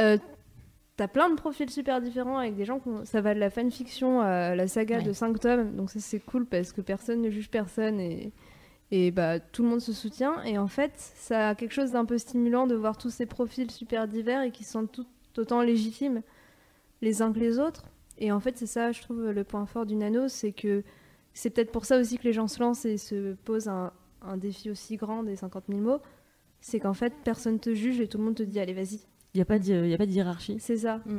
[0.00, 0.18] euh,
[0.96, 3.50] t'as plein de profils super différents avec des gens qui ont- ça va de la
[3.50, 5.02] fanfiction à la saga Ouais.
[5.04, 8.32] de 5 tomes, donc ça c'est cool parce que personne ne juge personne et,
[8.90, 10.42] et bah tout le monde se soutient.
[10.44, 13.70] Et en fait, ça a quelque chose d'un peu stimulant de voir tous ces profils
[13.70, 16.22] super divers et qui sont tout autant légitimes
[17.02, 17.84] les uns que les autres.
[18.18, 20.82] Et en fait, c'est ça, je trouve, le point fort du nano, c'est que
[21.34, 24.36] c'est peut-être pour ça aussi que les gens se lancent et se posent un, un
[24.36, 26.00] défi aussi grand des 50 000 mots.
[26.60, 29.00] C'est qu'en fait, personne te juge et tout le monde te dit allez, vas-y.
[29.34, 30.56] Il n'y a pas de, y a pas de hiérarchie.
[30.58, 31.02] C'est ça.
[31.04, 31.18] Mm.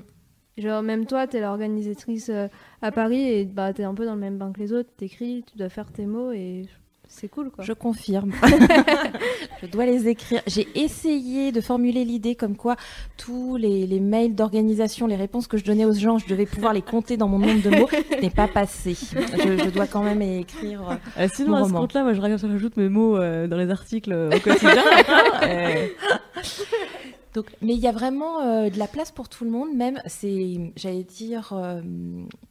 [0.58, 2.48] Genre, même toi, t'es l'organisatrice euh,
[2.82, 4.90] à Paris et bah, t'es un peu dans le même bain que les autres.
[4.98, 6.66] T'écris, tu dois faire tes mots et
[7.10, 7.64] c'est cool quoi.
[7.64, 8.32] Je confirme.
[9.62, 10.42] je dois les écrire.
[10.48, 12.76] J'ai essayé de formuler l'idée comme quoi
[13.18, 16.74] tous les, les mails d'organisation, les réponses que je donnais aux gens, je devais pouvoir
[16.74, 17.88] les compter dans mon nombre de mots.
[17.90, 18.94] Ce n'est pas passé.
[18.94, 20.90] Je, je dois quand même écrire.
[20.90, 23.70] euh, Euh, sinon, Mon à ce compte-là, moi, je rajoute- mes mots euh, dans les
[23.72, 24.84] articles euh, au quotidien.
[27.34, 30.02] Donc, mais il y a vraiment euh, de la place pour tout le monde, même,
[30.08, 31.82] c'est, j'allais dire, euh,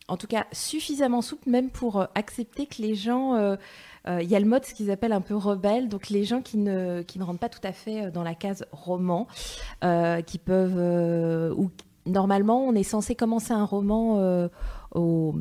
[0.07, 3.35] en tout cas, suffisamment souple, même pour euh, accepter que les gens,
[4.09, 6.59] il y a le mode, ce qu'ils appellent un peu rebelle, donc les gens qui
[6.59, 9.27] ne, rentrent pas tout à fait euh, dans la case roman,
[9.85, 11.71] euh, qui peuvent, euh, ou
[12.07, 14.49] normalement, on est censé commencer un roman euh,
[14.95, 15.35] au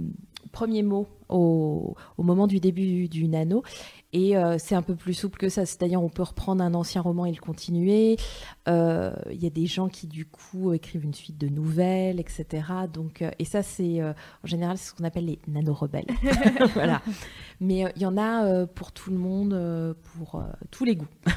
[0.52, 3.64] premier mot, au moment du début du nano.
[4.16, 7.02] Et euh, c'est un peu plus souple que ça, c'est-à-dire on peut reprendre un ancien
[7.02, 8.16] roman et le continuer.
[8.70, 12.64] Euh, Il y a des gens qui du coup écrivent une suite de nouvelles, etc.
[12.94, 16.06] Donc, euh, et ça c'est euh, en général c'est ce qu'on appelle les nano-rebelles.
[16.76, 17.02] voilà.
[17.60, 20.86] Mais euh, il y en a euh, pour tout le monde, euh, pour euh, tous
[20.86, 21.08] les goûts.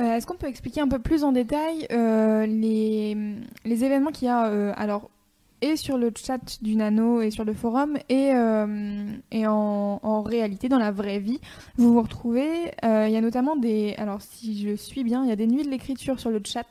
[0.00, 3.16] Euh, Est-ce qu'on peut expliquer un peu plus en détail euh, les,
[3.64, 5.10] les événements qu'il y a euh, alors
[5.60, 10.22] et sur le chat du Nano et sur le forum et, euh, et en, en
[10.22, 11.40] réalité dans la vraie vie
[11.76, 15.28] vous vous retrouvez euh, il y a notamment des alors si je suis bien il
[15.28, 16.66] y a des nuits de l'écriture sur le chat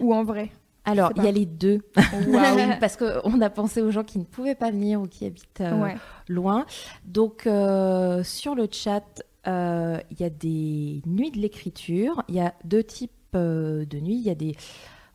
[0.00, 0.50] ou en vrai?
[0.84, 1.80] Alors, il y a les deux.
[2.28, 2.58] Waouh.
[2.80, 5.82] Parce qu'on a pensé aux gens qui ne pouvaient pas venir ou qui habitent euh,
[5.82, 5.96] ouais
[6.28, 6.64] loin.
[7.04, 12.22] Donc, sur le chat, il y a des nuits de l'écriture.
[12.28, 14.16] Il y a deux types de nuits.
[14.16, 14.54] Il y a des,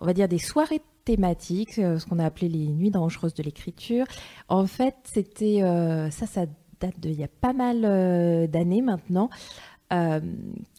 [0.02, 3.44] on va dire, des soirées thématiques, euh, ce qu'on a appelé les nuits dangereuses de
[3.44, 4.06] l'écriture.
[4.48, 6.46] En fait, c'était euh, ça, ça
[6.80, 9.30] date de il y a pas mal euh, d'années maintenant.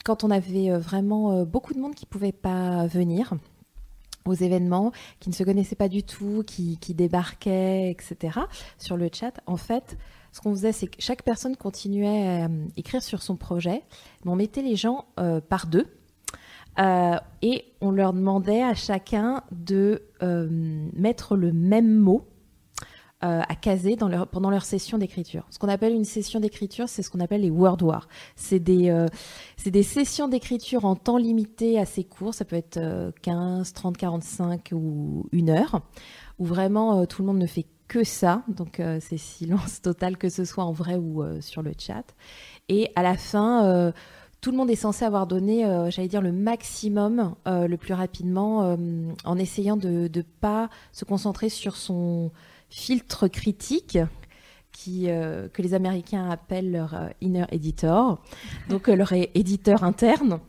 [0.05, 3.35] Quand on avait vraiment beaucoup de monde qui pouvait pas venir
[4.25, 8.41] aux événements, qui ne se connaissaient pas du tout, qui, débarquaient, etc.
[8.79, 9.99] Sur le chat, en fait,
[10.33, 13.83] ce qu'on faisait, c'est que chaque personne continuait à écrire sur son projet,
[14.25, 15.05] mais on mettait les gens
[15.51, 15.87] par deux.
[16.79, 20.49] Euh, et on leur demandait à chacun de euh,
[20.95, 22.27] mettre le même mot
[23.25, 25.47] euh, à caser pendant leur session d'écriture.
[25.51, 28.09] Ce qu'on appelle une session d'écriture, c'est ce qu'on appelle les word wars.
[28.37, 29.09] C'est des,
[29.83, 35.27] sessions d'écriture en temps limité assez court, ça peut être euh, 15, 30, 45 ou
[35.31, 35.83] une heure,
[36.39, 40.47] où vraiment tout le monde ne fait que ça, donc c'est silence total, que ce
[40.47, 42.05] soit en vrai ou sur le chat.
[42.71, 43.93] Et à la fin,
[44.43, 47.95] tout le monde est censé avoir donné, euh, j'allais dire, le maximum euh, le plus
[47.95, 48.77] rapidement, euh,
[49.25, 52.31] en essayant de ne pas se concentrer sur son
[52.69, 53.99] filtre critique.
[54.73, 58.23] Qui, que les Américains appellent leur inner editor,
[58.71, 60.41] donc leur éditeur interne.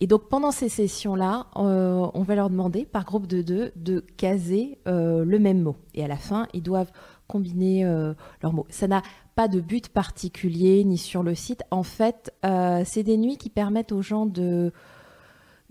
[0.00, 4.78] Et donc pendant ces sessions-là, on va leur demander par groupe de deux de caser
[4.86, 5.76] le même mot.
[5.94, 6.90] Et à la fin, ils doivent
[7.34, 8.66] combiner euh, leurs mots.
[8.68, 9.02] Ça n'a
[9.34, 11.64] pas de but particulier ni sur le site.
[11.72, 14.72] En fait, euh, c'est des nuits qui permettent aux gens de,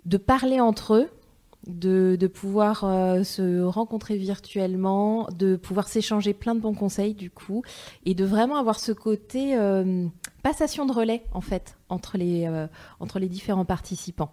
[0.04, 1.10] de parler entre eux,
[1.68, 7.32] de, de pouvoir euh, se rencontrer virtuellement, de pouvoir s'échanger plein de bons conseils du
[7.32, 7.64] coup,
[8.06, 9.56] et de vraiment avoir ce côté
[10.42, 12.50] passation de relais en fait entre les,
[13.00, 14.32] entre les différents participants.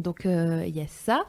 [0.00, 1.24] Donc il y a ça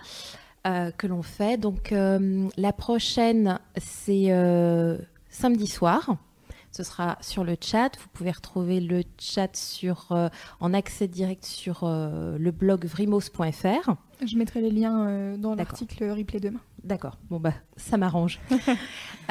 [0.68, 1.58] euh, que l'on fait.
[1.58, 4.98] Donc euh, la prochaine c'est euh,
[5.30, 6.18] samedi soir.
[6.72, 7.92] Ce sera sur le chat.
[8.00, 10.12] Vous pouvez retrouver le chat sur,
[10.60, 13.92] en accès direct sur le blog vrimos.fr.
[14.26, 16.62] Je mettrai les liens dans l'article replay demain.
[16.84, 18.40] D'accord, bon bah ça m'arrange.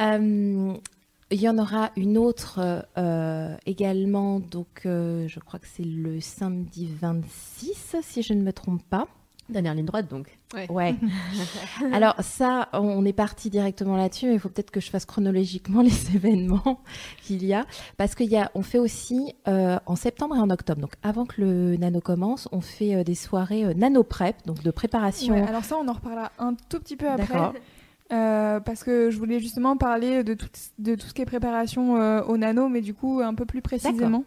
[1.33, 6.21] Il y en aura une autre euh, également, donc euh, je crois que c'est le
[6.21, 9.07] samedi 26, si je ne me trompe pas.
[9.53, 10.37] Dernière ligne droite donc.
[10.69, 10.95] Ouais.
[11.93, 15.81] Alors ça, on est parti directement là-dessus, mais il faut peut-être que je fasse chronologiquement
[15.81, 16.81] les événements
[17.21, 17.65] qu'il y a,
[17.97, 21.25] parce qu'il y a, on fait aussi euh, en septembre et en octobre, donc avant
[21.25, 25.33] que le nano commence, on fait euh, des soirées euh, nano prep, donc de préparation.
[25.33, 27.53] Ouais, alors ça, on en reparlera un tout petit peu après.
[28.11, 31.97] Euh, parce que je voulais justement parler de tout, de tout ce qui est préparation
[31.97, 34.23] euh, au nano, mais du coup un peu plus précisément.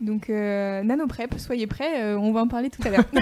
[0.00, 3.04] Donc euh, nano prep, soyez prêts, euh, on va en parler tout à l'heure.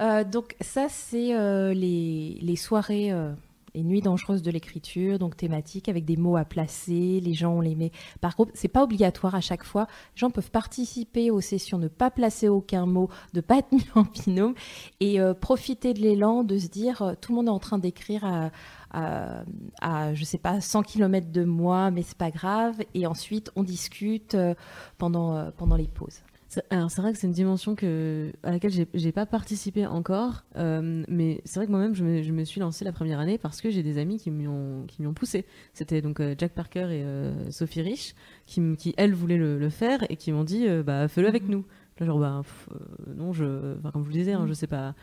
[0.00, 3.32] Euh, donc ça, c'est euh, les, soirées, euh,
[3.74, 7.20] les nuits dangereuses de l'écriture, donc thématiques avec des mots à placer.
[7.20, 8.50] Les gens, on les met par groupe.
[8.54, 9.86] C'est pas obligatoire à chaque fois.
[10.14, 13.86] Les gens peuvent participer aux sessions, ne pas placer aucun mot, de pas être mis
[13.94, 14.54] en binôme
[15.00, 17.78] et euh, profiter de l'élan, de se dire euh, tout le monde est en train
[17.78, 18.50] d'écrire à,
[18.92, 19.42] à,
[19.80, 22.76] à, je sais pas 100 km de moi, mais c'est pas grave.
[22.94, 24.54] Et ensuite, on discute euh,
[24.98, 26.20] pendant euh, pendant les pauses.
[26.54, 30.44] C'est- Alors c'est vrai que c'est une dimension que, à laquelle j'ai- pas participé encore,
[30.56, 33.38] euh, mais c'est vrai que moi-même je me, je me suis lancée la première année
[33.38, 35.46] parce que j'ai des amis qui m'y ont, qui m'y ont poussé.
[35.72, 38.14] C'était donc euh, Jack Parker et euh, Sophie Rich
[38.46, 41.64] qui, qui elles voulaient le, le faire et qui m'ont dit bah fais-le avec nous.
[41.98, 42.68] Là genre bah pff,
[43.16, 44.94] non je, enfin, comme je vous le disais, hein, je sais pas.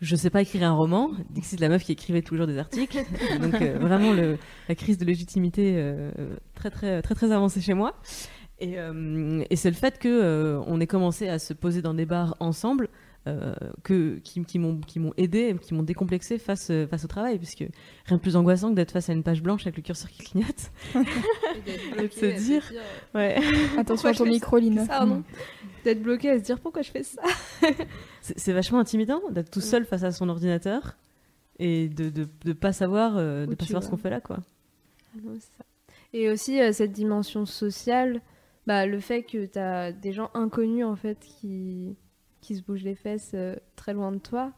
[0.00, 1.10] Je sais pas écrire un roman.
[1.30, 2.98] Dixie, la meuf qui écrivait tous les jours des articles.
[3.42, 5.76] Donc vraiment le, la crise de légitimité
[6.54, 7.94] très très très très avancée chez moi.
[8.60, 11.94] Et, euh, et c'est le fait que euh, on ait commencé à se poser dans
[11.94, 12.88] des bars ensemble
[13.28, 17.38] euh, que, qui, qui m'ont qui m'ont aidé, qui m'ont décomplexé face, face au travail,
[17.38, 17.58] puisque
[18.06, 20.24] rien de plus angoissant que d'être face à une page blanche avec le curseur qui
[20.24, 20.72] clignote.
[21.98, 22.64] Et de se dire-
[23.14, 23.36] Ouais.
[23.76, 25.04] Attention à ton micro, Lina.
[25.06, 25.22] Non
[25.84, 27.22] D'être bloqué à se dire pourquoi je fais ça?
[28.20, 30.96] C'est vachement intimidant d'être tout seul face à son ordinateur
[31.60, 34.38] et de de, de pas savoir de pas savoir ce qu'on fait là quoi.
[35.14, 35.64] Ah non, c'est ça.
[36.12, 38.20] Et aussi euh, cette dimension sociale,
[38.68, 41.96] bah, le fait que tu as des gens inconnus en fait qui,
[42.42, 44.52] qui se bougent les fesses euh, très loin de toi,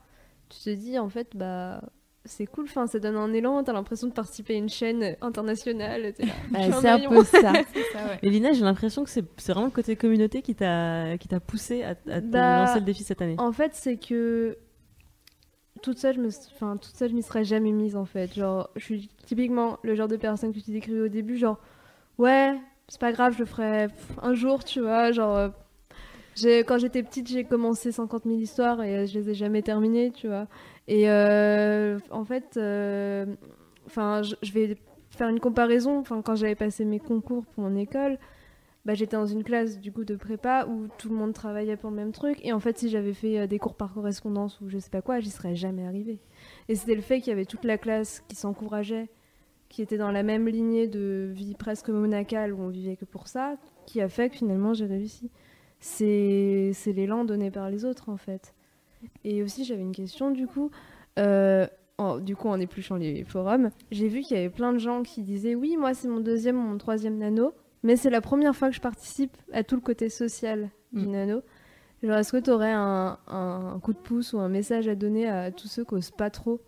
[0.48, 1.80] tu te dis en fait bah
[2.26, 6.02] c'est cool, enfin, ça donne un élan, t'as l'impression de participer à une chaîne internationale.
[6.02, 6.10] là,
[6.50, 7.52] Bah, c'est un peu ça.
[7.92, 8.18] Ça, ouais.
[8.22, 12.20] Et Lina, j'ai l'impression que c'est vraiment le côté communauté qui t'a poussé à, à
[12.20, 13.36] te Bah, lancer le défi cette année.
[13.38, 14.58] En fait, c'est que
[15.82, 18.34] toute seule, je me, enfin, toute seule, je m'y serais jamais mise en fait.
[18.34, 21.58] Genre, je suis typiquement le genre de personne que tu décrivais au début, genre,
[22.18, 22.54] ouais,
[22.90, 23.86] c'est pas grave, je le ferai
[24.20, 25.12] un jour, tu vois.
[25.12, 29.34] Genre, euh, quand j'étais petite, j'ai commencé 50 000 histoires et euh, je les ai
[29.34, 30.48] jamais terminées, tu vois.
[30.88, 32.58] Et euh, en fait,
[33.86, 34.76] enfin, je, vais
[35.10, 36.00] faire une comparaison.
[36.00, 38.18] Enfin, quand j'avais passé mes concours pour mon école,
[38.84, 41.90] bah, j'étais dans une classe du coup de prépa où tout le monde travaillait pour
[41.90, 44.78] le même truc et en fait si j'avais fait des cours par correspondance ou je
[44.78, 46.18] sais pas quoi j'y serais jamais arrivée
[46.66, 49.10] et c'était le fait qu'il y avait toute la classe qui s'encourageait
[49.70, 53.26] qui était dans la même lignée de vie presque monacale où on vivait que pour
[53.28, 53.56] ça
[53.86, 55.30] qui a fait que finalement j'ai réussi
[55.80, 58.54] c'est c'est l'élan donné par les autres en fait
[59.24, 60.70] et aussi j'avais une question du coup
[61.18, 61.66] euh,
[61.98, 65.02] en- du coup en épluchant les forums j'ai vu qu'il y avait plein de gens
[65.02, 67.52] qui disaient oui moi c'est mon deuxième ou mon troisième nano
[67.82, 71.10] mais c'est la première fois que je participe à tout le côté social du Mm.
[71.12, 71.40] nano.
[72.02, 75.28] Genre, est-ce que tu aurais un, un coup de pouce ou un message à donner
[75.28, 76.60] à tous ceux qui osent pas trop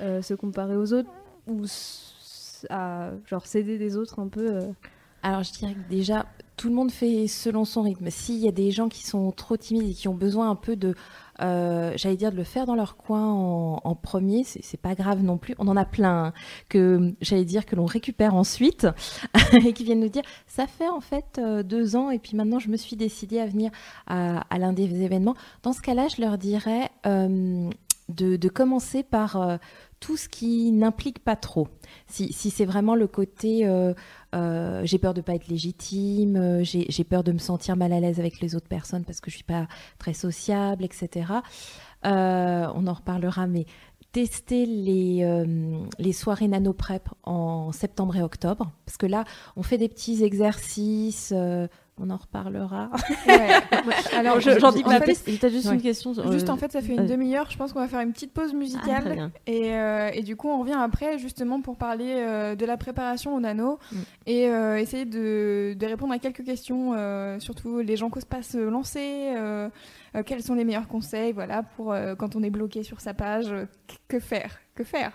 [0.00, 1.10] euh, se comparer aux autres
[1.46, 1.66] ou
[2.70, 4.72] à genre céder des autres un peu euh,
[5.22, 8.10] Alors, je dirais que déjà, tout le monde fait selon son rythme.
[8.10, 10.76] S'il y a des gens qui sont trop timides et qui ont besoin un peu
[10.76, 10.94] de,
[11.40, 15.22] euh, j'allais dire, de le faire dans leur coin en, en premier, c'est pas grave
[15.22, 15.54] non plus.
[15.58, 16.32] On en a plein hein,
[16.68, 18.86] que, j'allais dire, que l'on récupère ensuite
[19.52, 22.58] et qui viennent nous dire, ça fait en fait euh, deux ans et puis maintenant
[22.58, 23.70] je me suis décidée à venir
[24.06, 25.34] à, l'un des événements.
[25.62, 26.90] Dans ce cas-là, je leur dirais
[28.08, 29.56] de, commencer par euh,
[30.00, 31.68] tout ce qui n'implique pas trop.
[32.06, 33.94] Si, si c'est vraiment le côté euh,
[34.34, 38.20] euh, j'ai peur de pas être légitime, j'ai peur de me sentir mal à l'aise
[38.20, 39.66] avec les autres personnes parce que je suis pas
[39.98, 41.26] très sociable, etc.
[42.04, 43.64] On en reparlera, mais
[44.12, 45.44] tester les,
[45.98, 49.24] les soirées nano prep en septembre et octobre, parce que là,
[49.56, 51.32] on fait des petits exercices.
[52.00, 52.90] On en reparlera.
[53.26, 53.50] Ouais.
[54.16, 55.50] Alors, Je- J'en dis pas fait, plus.
[55.50, 55.74] Juste ouais.
[55.74, 56.12] une question.
[56.32, 57.48] Juste euh, en fait, ça fait une euh, demi-heure.
[57.50, 59.30] Je pense qu'on va faire une petite pause ah, musicale.
[59.46, 63.34] Et, euh, et du coup, on revient après justement pour parler euh, de la préparation
[63.34, 63.96] au nano Mm.
[64.26, 68.24] et euh, essayer de, de répondre à quelques questions, euh, surtout les gens qui n'osent
[68.24, 69.68] pas se lancer, euh,
[70.16, 73.14] euh, quels sont les meilleurs conseils voilà, pour euh, quand on est bloqué sur sa
[73.14, 73.66] page, euh,
[74.08, 75.12] que faire que faire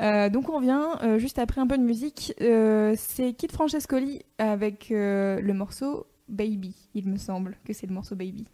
[0.00, 2.32] Euh, Donc on revient euh, juste après un peu de musique.
[2.40, 7.94] Euh, C'est Kid Francescoli avec euh, le morceau Baby, il me semble que c'est le
[7.94, 8.46] morceau Baby.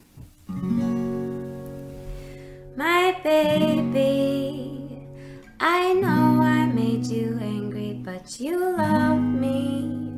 [2.77, 5.05] My baby,
[5.61, 10.11] I know I made you angry, but you love me.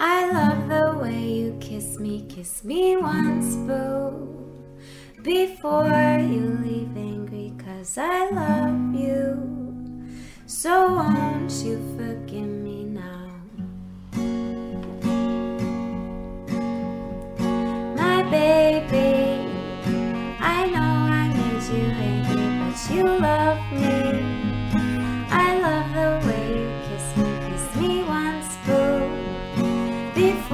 [0.00, 4.28] I love the way you kiss me, kiss me once, boo.
[5.22, 9.58] Before you leave angry, cause I love you.
[10.46, 13.17] So won't you forgive me now?
[18.30, 19.48] Baby,
[20.40, 23.96] I know I made you angry, but you love me.
[25.30, 29.10] I love the way you kiss me, kiss me once, boo.
[30.14, 30.47] Before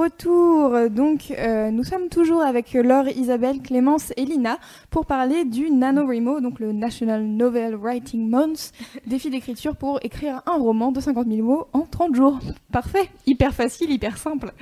[0.00, 0.90] retour.
[0.90, 4.58] Donc, euh, nous sommes toujours avec Laure, Isabelle, Clémence et Lina
[4.90, 8.72] pour parler du NaNoWriMo, donc le National Novel Writing Month,
[9.06, 12.38] défi d'écriture pour écrire un roman de 50 000 mots en 30 jours.
[12.72, 14.52] Parfait, hyper facile, hyper simple.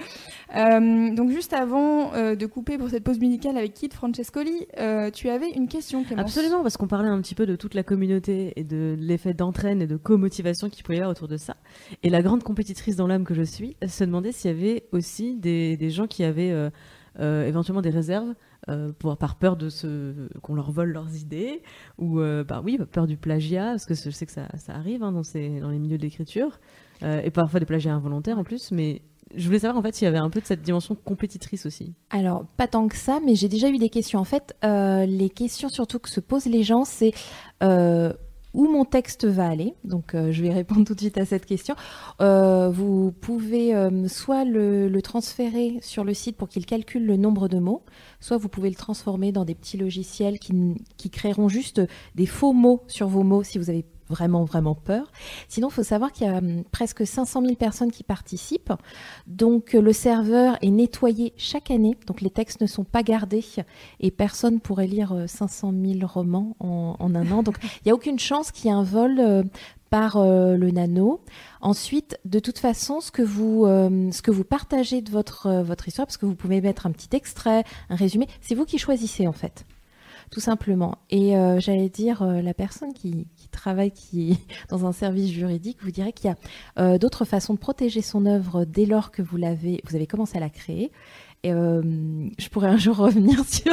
[0.57, 4.67] Euh, donc, juste avant euh, de couper pour cette pause musicale avec Kit Francescoli,
[5.15, 6.25] tu avais une question, Clémence.
[6.25, 9.83] Absolument, parce qu'on parlait un petit peu de toute la communauté et de l'effet d'entraîne
[9.83, 11.57] et de co-motivation qu'il peut y avoir autour de ça.
[12.03, 15.28] Et la grande compétitrice dans l'âme que je suis se demandait s'il y avait aussi
[15.35, 16.71] des, gens qui avaient euh,
[17.21, 18.35] euh, éventuellement des réserves
[18.69, 21.63] euh, pour, par peur de se, qu'on leur vole leurs idées
[21.99, 25.23] ou bah oui, peur du plagiat, parce que je sais que ça, arrive hein, dans,
[25.35, 26.61] les milieux de l'écriture
[27.03, 29.03] et parfois des plagiats involontaires en plus, mais
[29.35, 31.95] je voulais savoir en fait s'il y avait un peu de cette dimension compétitrice aussi.
[32.11, 34.19] Alors, pas tant que ça, mais j'ai déjà eu des questions.
[34.19, 37.13] En fait, les questions surtout que se posent les gens, c'est
[38.55, 39.75] où mon texte va aller.
[39.85, 41.75] Donc, euh, je vais répondre tout de suite à cette question.
[42.21, 47.49] Euh, vous pouvez euh, soit le, transférer sur le site pour qu'il calcule le nombre
[47.49, 47.85] de mots,
[48.21, 51.81] soit vous pouvez le transformer dans des petits logiciels qui, qui créeront juste
[52.15, 55.11] des faux mots sur vos mots si vous avez vraiment, vraiment peur.
[55.49, 58.73] Sinon, il faut savoir qu'il y a hum, presque 500 000 personnes qui participent.
[59.27, 61.97] Donc, euh, le serveur est nettoyé chaque année.
[62.07, 63.45] Donc, les textes ne sont pas gardés
[64.01, 67.43] et personne pourrait lire euh, 500 000 romans en, un an.
[67.43, 69.43] Donc, il n'y a aucune chance qu'il y ait un vol euh,
[69.91, 71.21] par euh, le nano.
[71.61, 75.63] Ensuite, de toute façon, ce que vous, euh, ce que vous partagez de votre, euh,
[75.63, 78.79] votre histoire, parce que vous pouvez mettre un petit extrait, un résumé, c'est vous qui
[78.79, 79.65] choisissez en fait
[80.31, 80.99] tout simplement.
[81.11, 85.91] Et euh, j'allais dire, euh, la personne qui, travaille qui dans un service juridique vous
[85.91, 86.37] dirait qu'il y a
[86.79, 90.37] euh, d'autres façons de protéger son œuvre dès lors que vous l'avez, vous avez commencé
[90.37, 90.93] à la créer.
[91.45, 93.73] Et je pourrais un jour revenir sur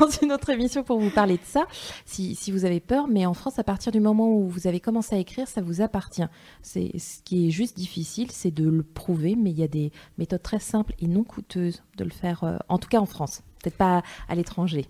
[0.00, 1.66] dans une autre émission pour vous parler de ça,
[2.06, 3.06] si, vous avez peur.
[3.06, 5.82] Mais en France, à partir du moment où vous avez commencé à écrire, ça vous
[5.82, 6.24] appartient.
[6.62, 6.80] Ce
[7.22, 9.36] qui est juste difficile, c'est de le prouver.
[9.36, 12.58] Mais il y a des méthodes très simples et non coûteuses de le faire.
[12.70, 14.86] en tout cas en France, peut-être pas à l'étranger.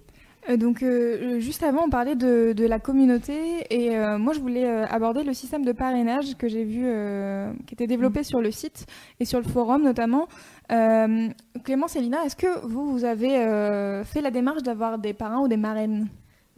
[0.48, 4.40] Euh, donc, euh, juste avant, on parlait de, de la communauté et euh, moi, je
[4.40, 8.40] voulais euh, aborder le système de parrainage que j'ai vu, euh, qui était développé sur
[8.40, 8.86] le site
[9.20, 10.26] et sur le forum notamment.
[10.72, 11.28] Euh,
[11.64, 15.40] Clémence et Lina, est-ce que vous, vous avez euh, fait la démarche d'avoir des parrains
[15.40, 16.08] ou des marraines?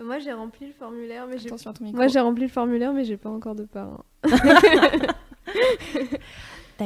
[0.02, 1.50] Moi, j'ai rempli le formulaire, mais j'ai.
[1.92, 4.02] Moi, j'ai rempli le formulaire, mais j'ai pas encore de parrain.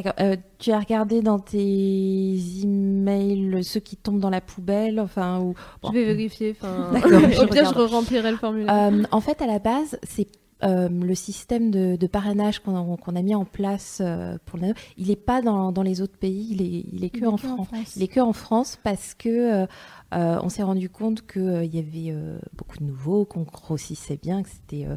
[0.02, 0.14] D'accord.
[0.20, 5.54] Euh, tu as regardé dans tes emails ceux qui tombent dans la poubelle, enfin ou.
[5.84, 6.56] Je vais vérifier.
[6.58, 8.92] Enfin, D'accord, au je pire, je remplirai le formulaire.
[8.92, 10.28] Euh, en fait, à la base, c'est
[10.62, 14.72] euh, le système de, de parrainage qu'on a, mis en place euh, pour le.
[14.96, 17.36] Il n'est pas dans, dans les autres pays, il est, il est que Il en
[17.36, 17.66] que en France.
[17.66, 17.96] France.
[17.96, 19.66] Il est que en France parce que
[20.14, 23.42] euh, euh, on s'est rendu compte qu'il il y avait euh, beaucoup de nouveaux, qu'on
[23.42, 24.96] grossissait bien, que c'était euh,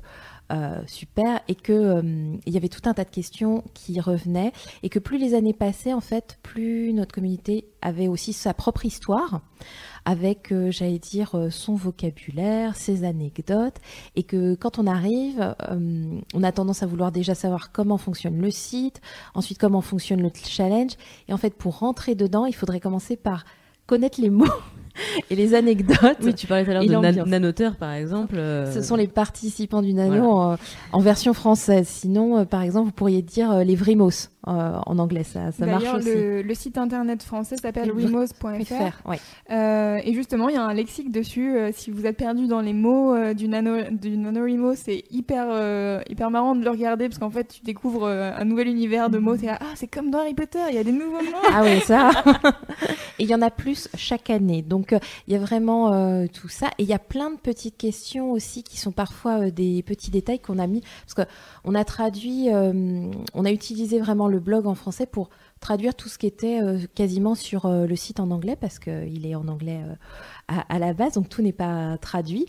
[0.52, 4.52] euh, super et que euh, il y avait tout un tas de questions qui revenaient
[4.84, 8.86] et que plus les années passaient en fait, plus notre communauté avait aussi sa propre
[8.86, 9.42] histoire
[10.06, 13.78] avec, euh, j'allais dire, euh, son vocabulaire, ses anecdotes,
[14.16, 18.42] et que quand on arrive, euh, on a tendance à vouloir déjà savoir comment fonctionne
[18.42, 19.00] le site,
[19.36, 20.94] ensuite comment fonctionne le challenge,
[21.28, 23.46] et en fait, pour rentrer dedans, il faudrait commencer par
[23.86, 24.46] connaître les mots
[25.30, 26.18] et les anecdotes.
[26.24, 27.28] Oui, tu parlais tout à l'heure de na- l'ambiance.
[27.28, 28.36] nanoteur, par exemple.
[28.38, 30.58] euh, Ce sont les participants du nano en,
[30.92, 31.88] en version française.
[31.88, 34.10] Sinon, euh, par exemple, vous pourriez dire euh, les vrimos
[34.48, 36.08] euh, en anglais, ça, ça marche aussi.
[36.10, 37.92] le, le site internet français s'appelle
[39.06, 39.20] ouais.
[39.52, 41.56] Euh, et justement, il y a un lexique dessus.
[41.56, 44.18] euh, si vous êtes perdu dans les mots euh, du nano du
[44.76, 48.46] c'est hyper euh, hyper marrant de le regarder parce qu'en fait, tu découvres euh, un
[48.46, 49.38] nouvel univers de mots.
[49.38, 51.42] T'es là, ah, c'est comme dans Harry Potter, il y a des nouveaux mots.
[51.54, 52.10] Ah oui, ça.
[53.20, 54.64] et il y en a plus chaque année.
[54.64, 56.68] Donc, euh, il y a vraiment euh, tout ça.
[56.78, 60.12] Et il y a plein de petites questions aussi qui sont parfois euh, des petits
[60.12, 60.82] détails qu'on a mis.
[61.06, 65.30] Parce qu'on a traduit, on a utilisé vraiment le blog en français pour
[65.60, 66.60] traduire tout ce qui était
[66.96, 69.82] quasiment sur le site en anglais parce qu'il est en anglais
[70.48, 71.14] à, la base.
[71.14, 72.46] Donc, tout n'est pas traduit.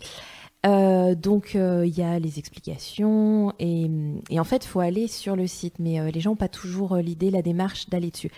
[0.63, 3.89] Donc il y a les explications et,
[4.39, 7.31] en fait il faut aller sur le site mais les gens n'ont pas toujours l'idée,
[7.31, 8.31] la démarche d'aller dessus.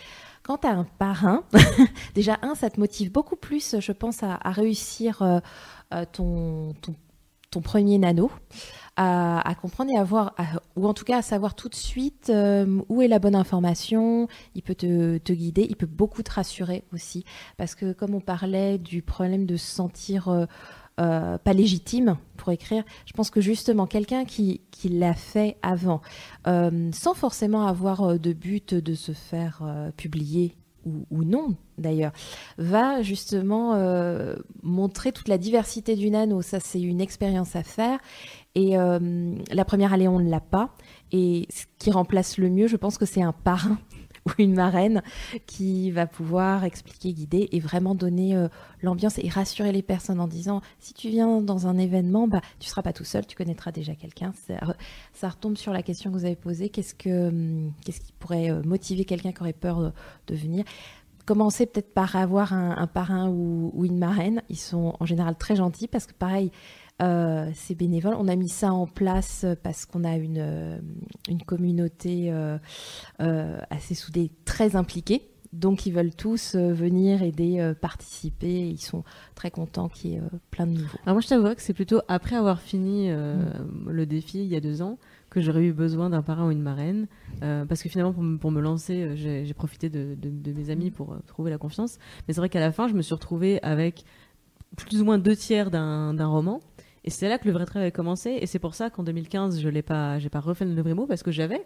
[0.45, 1.43] Quand tu un parrain,
[2.13, 5.39] déjà un, ça te motive beaucoup plus, je pense, à, réussir euh,
[5.91, 6.75] euh, ton,
[7.63, 8.29] premier nano,
[8.95, 10.35] à, comprendre et à voir,
[10.75, 14.27] ou en tout cas à savoir tout de suite euh, où est la bonne information,
[14.53, 17.25] il peut te, guider, il peut beaucoup te rassurer aussi,
[17.57, 20.47] parce que comme on parlait du problème de se sentir...
[20.99, 22.85] euh, pas légitime pour écrire.
[23.05, 26.01] Je pense que justement, quelqu'un qui, qui l'a fait avant,
[26.47, 29.61] euh, sans forcément avoir euh, de but de se faire
[29.97, 32.11] publier ou, non d'ailleurs,
[32.59, 33.75] va justement
[34.61, 36.43] montrer toute la diversité du nano.
[36.43, 37.97] Ça, c'est une expérience à faire.
[38.53, 40.75] Et la première année, on ne l'a pas.
[41.11, 43.79] Et ce qui remplace le mieux, je pense que c'est un parrain
[44.29, 45.03] ou une marraine
[45.45, 48.47] qui va pouvoir expliquer, guider et vraiment donner euh,
[48.81, 52.67] l'ambiance et rassurer les personnes en disant si tu viens dans un événement, bah, tu
[52.67, 54.33] seras pas tout seul, tu connaîtras déjà quelqu'un.
[55.13, 58.63] Ça, retombe sur la question que vous avez posée qu'est-ce que hum, qui pourrait euh,
[58.63, 59.91] motiver quelqu'un qui aurait peur de,
[60.27, 60.65] de venir?
[61.25, 64.43] Commencer peut-être par avoir un, parrain ou une marraine.
[64.49, 66.51] Ils sont en général très gentils parce que pareil,
[67.01, 68.15] euh, c'est bénévole.
[68.17, 70.79] On a mis ça en place parce qu'on a une, euh,
[71.29, 72.57] une communauté euh,
[73.21, 75.29] euh, assez soudée, très impliquée.
[75.53, 78.67] Donc ils veulent tous euh, venir aider, euh, participer.
[78.67, 79.03] Ils sont
[79.35, 80.97] très contents qu'il y ait euh, plein de nouveaux.
[81.05, 83.37] Alors moi, je t'avouerais que c'est plutôt après avoir fini euh,
[83.87, 84.97] le défi il y a deux ans
[85.29, 87.07] que j'aurais eu besoin d'un parrain ou une marraine.
[87.41, 90.51] euh, parce que finalement, pour, me- pour me lancer, euh, j'ai profité de, de- de
[90.51, 91.99] mes amis pour euh, trouver la confiance.
[92.27, 94.03] Mais c'est vrai qu'à la fin, je me suis retrouvée avec
[94.75, 96.59] plus ou moins deux tiers d'un roman.
[97.05, 98.37] Et c'est là que le vrai travail a commencé.
[98.41, 101.31] Et c'est pour ça qu'en 2015, je n'ai pas, refait le vrai mot parce que
[101.31, 101.61] j'avais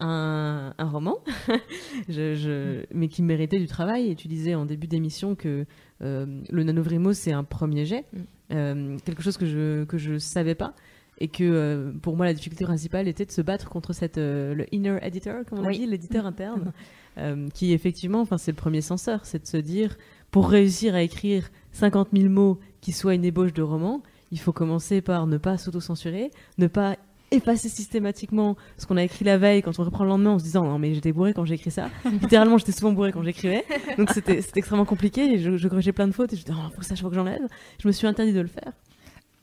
[0.00, 1.18] un, un roman,
[2.08, 4.10] je, je- mais qui méritait du travail.
[4.10, 5.66] Et tu disais en début d'émission que
[6.02, 8.18] euh, le Nanovrimo, c'est un premier jet, Mm.
[8.54, 10.74] euh, quelque chose que je que je savais pas.
[11.20, 14.54] Et que euh, pour moi, la difficulté principale était de se battre contre cette, euh,
[14.54, 15.80] le inner editor, comme on Oui.
[15.80, 16.72] dit, l'éditeur interne,
[17.54, 19.96] qui effectivement, c'est le premier censeur, c'est de se dire,
[20.30, 24.52] pour réussir à écrire 50 000 mots qui soient une ébauche de roman, il faut
[24.52, 26.96] commencer par ne pas s'auto-censurer, ne pas
[27.30, 30.44] effacer systématiquement ce qu'on a écrit la veille quand on reprend le lendemain en se
[30.44, 31.90] disant non mais j'étais bourré quand j'ai écrit ça.
[32.22, 33.64] Littéralement j'étais souvent bourré quand j'écrivais.
[33.98, 36.70] Donc c'était extrêmement compliqué et je, je corrigeais plein de fautes et je disais oh,
[36.72, 37.46] faut que ça faut que j'enlève.
[37.82, 38.72] Je me suis interdit de le faire.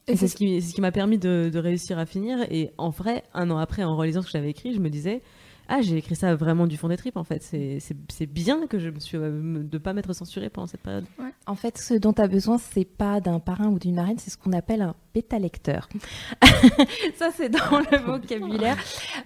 [0.07, 2.39] Et c'est ce qui, ce qui m'a permis de, de réussir à finir.
[2.51, 5.21] Et en vrai un an après en relisant ce que j'avais écrit je me disais
[5.67, 7.41] ah j'ai écrit ça vraiment du fond des tripes en fait.
[7.41, 11.05] C'est- bien que je me suis euh, de pas m'être censurée pendant cette période.
[11.47, 14.29] En fait, ce dont tu as besoin, c'est pas d'un parrain ou d'une marraine, c'est
[14.29, 15.87] ce qu'on appelle un bêta-lecteur.
[17.15, 18.77] ça, c'est dans le vocabulaire.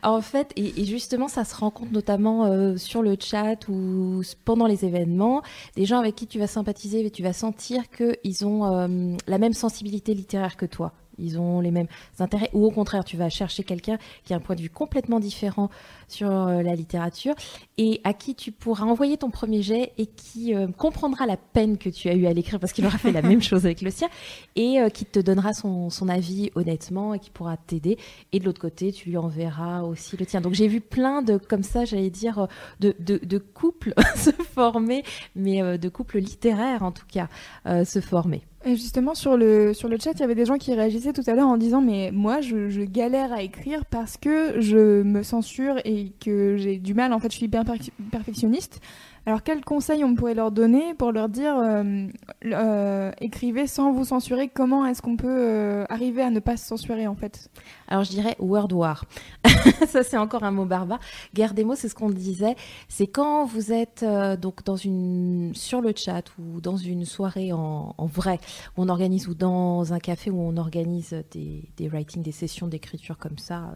[0.04, 4.68] En fait, et, et justement, ça se rencontre notamment euh, sur le chat ou pendant
[4.68, 5.42] les événements.
[5.76, 9.38] Des gens avec qui tu vas sympathiser, et tu vas sentir qu'ils ont euh, la
[9.38, 10.94] même sensibilité littéraire que toi.
[11.20, 11.88] Ils ont les mêmes
[12.20, 15.20] intérêts, ou au contraire, tu vas chercher quelqu'un qui a un point de vue complètement
[15.20, 15.70] différent
[16.10, 17.36] sur euh, la littérature
[17.78, 21.78] et à qui tu pourras envoyer ton premier jet et qui euh, comprendra la peine
[21.78, 23.92] que tu as eu à l'écrire parce qu'il aura fait la même chose avec le
[23.92, 24.10] sien
[24.56, 27.98] et euh, qui te donnera son, avis honnêtement et qui pourra t'aider.
[28.32, 30.42] Et de l'autre côté, tu lui enverras aussi le tien.
[30.42, 32.48] Donc j'ai vu plein de, comme ça, j'allais dire,
[32.80, 35.04] de, couples se former,
[35.36, 37.28] mais de couples littéraires en tout cas,
[37.86, 38.42] se former.
[38.66, 41.34] Justement, sur le, sur le chat, il y avait des gens qui réagissaient tout à
[41.34, 45.76] l'heure en disant Mais moi, je, je galère à écrire parce que je me censure
[45.86, 47.14] et que j'ai du mal.
[47.14, 48.82] En fait, je suis hyper perf- perfectionniste.
[49.30, 52.08] Alors, quels conseils on pourrait leur donner pour leur dire euh,
[52.46, 56.66] euh, Écrivez sans vous censurer Comment est-ce qu'on peut euh, arriver à ne pas se
[56.66, 57.48] censurer, en fait?
[57.88, 59.06] Alors je dirais word war.
[59.88, 61.00] ça c'est encore un mot barbare.
[61.36, 62.56] Guerre des mots, c'est ce qu'on disait.
[62.88, 64.04] C'est quand vous êtes
[64.42, 68.40] donc dans une sur le chat ou dans une soirée en, vrai,
[68.78, 72.66] où on organise ou dans un café où on organise des, des writing, des sessions
[72.66, 73.76] d'écriture comme ça.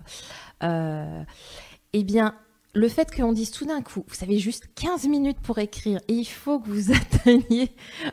[0.64, 2.34] Eh bien,
[2.74, 6.14] le fait qu'on dise tout d'un coup, vous avez juste 15 minutes pour écrire et
[6.14, 7.72] il faut que vous atteigniez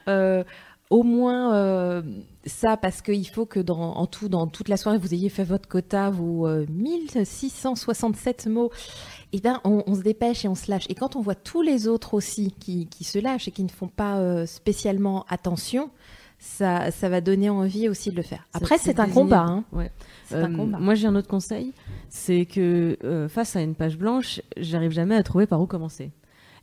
[0.09, 0.45] euh,
[0.91, 2.03] au moins euh,
[2.45, 5.45] ça parce qu'il faut que dans, en tout, dans toute la soirée, vous ayez fait
[5.45, 8.71] votre quota, vos euh, 1667 mots.
[9.33, 10.87] Et bien, on, on se dépêche et on se lâche.
[10.89, 13.69] Et quand on voit tous les autres aussi qui, qui se lâchent et qui ne
[13.69, 15.91] font pas euh, spécialement attention,
[16.41, 18.45] ça, ça va donner envie aussi de le faire.
[18.55, 19.43] Après, c'est un combat.
[19.47, 19.65] Hein.
[19.73, 19.91] Ouais.
[20.33, 20.79] Un Euh, combat.
[20.79, 21.73] Moi, j'ai un autre conseil,
[22.11, 26.11] c'est que euh, face à une page blanche, j'arrive jamais à trouver par où commencer.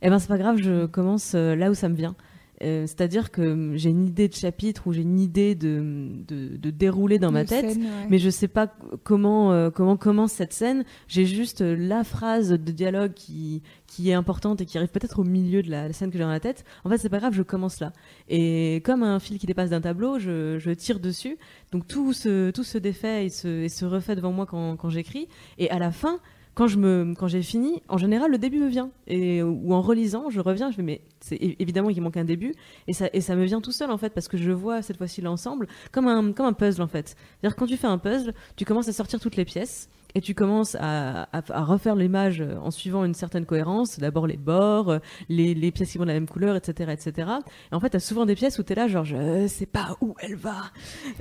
[0.02, 2.14] Eh ben, c'est pas grave, je commence euh, là où ça me vient.
[2.62, 6.56] Euh, C'est-à-dire que hum, j'ai une idée de chapitre ou j'ai une idée de, de,
[6.56, 8.06] de déroulé dans ma tête, scène, ouais.
[8.10, 8.66] mais je sais pas
[9.04, 10.84] comment euh, comment commence cette scène.
[11.06, 15.20] J'ai juste euh, la phrase de dialogue qui qui est importante et qui arrive peut-être
[15.20, 16.64] au milieu de la, la scène que j'ai dans la tête.
[16.84, 17.92] En fait, c'est pas grave, je commence là.
[18.28, 21.38] Et comme un fil qui dépasse d'un tableau, je, je tire dessus.
[21.72, 24.90] Donc tout se tout se défait et se, et se refait devant moi quand, quand
[24.90, 25.28] j'écris.
[25.58, 26.18] Et à la fin.
[26.58, 28.90] Quand je me, quand j'ai fini, en général, le début me vient.
[29.06, 32.52] Et, ou en relisant, je reviens, je fais, mais c'est évidemment qu'il manque un début.
[32.88, 34.96] Et ça, et ça me vient tout seul, en fait, parce que je vois cette
[34.96, 37.14] fois-ci l'ensemble comme un, comme un puzzle, en fait.
[37.40, 40.34] C'est-à-dire, quand tu fais un puzzle, tu commences à sortir toutes les pièces et tu
[40.34, 43.98] commences à, refaire l'image en suivant une certaine cohérence.
[43.98, 44.98] D'abord les bords, euh,
[45.28, 47.30] les, pièces qui vont de la même couleur, etc., etc.
[47.70, 50.14] Et en fait, t'as souvent des pièces où t'es là, genre, je sais pas où
[50.20, 50.56] elle va.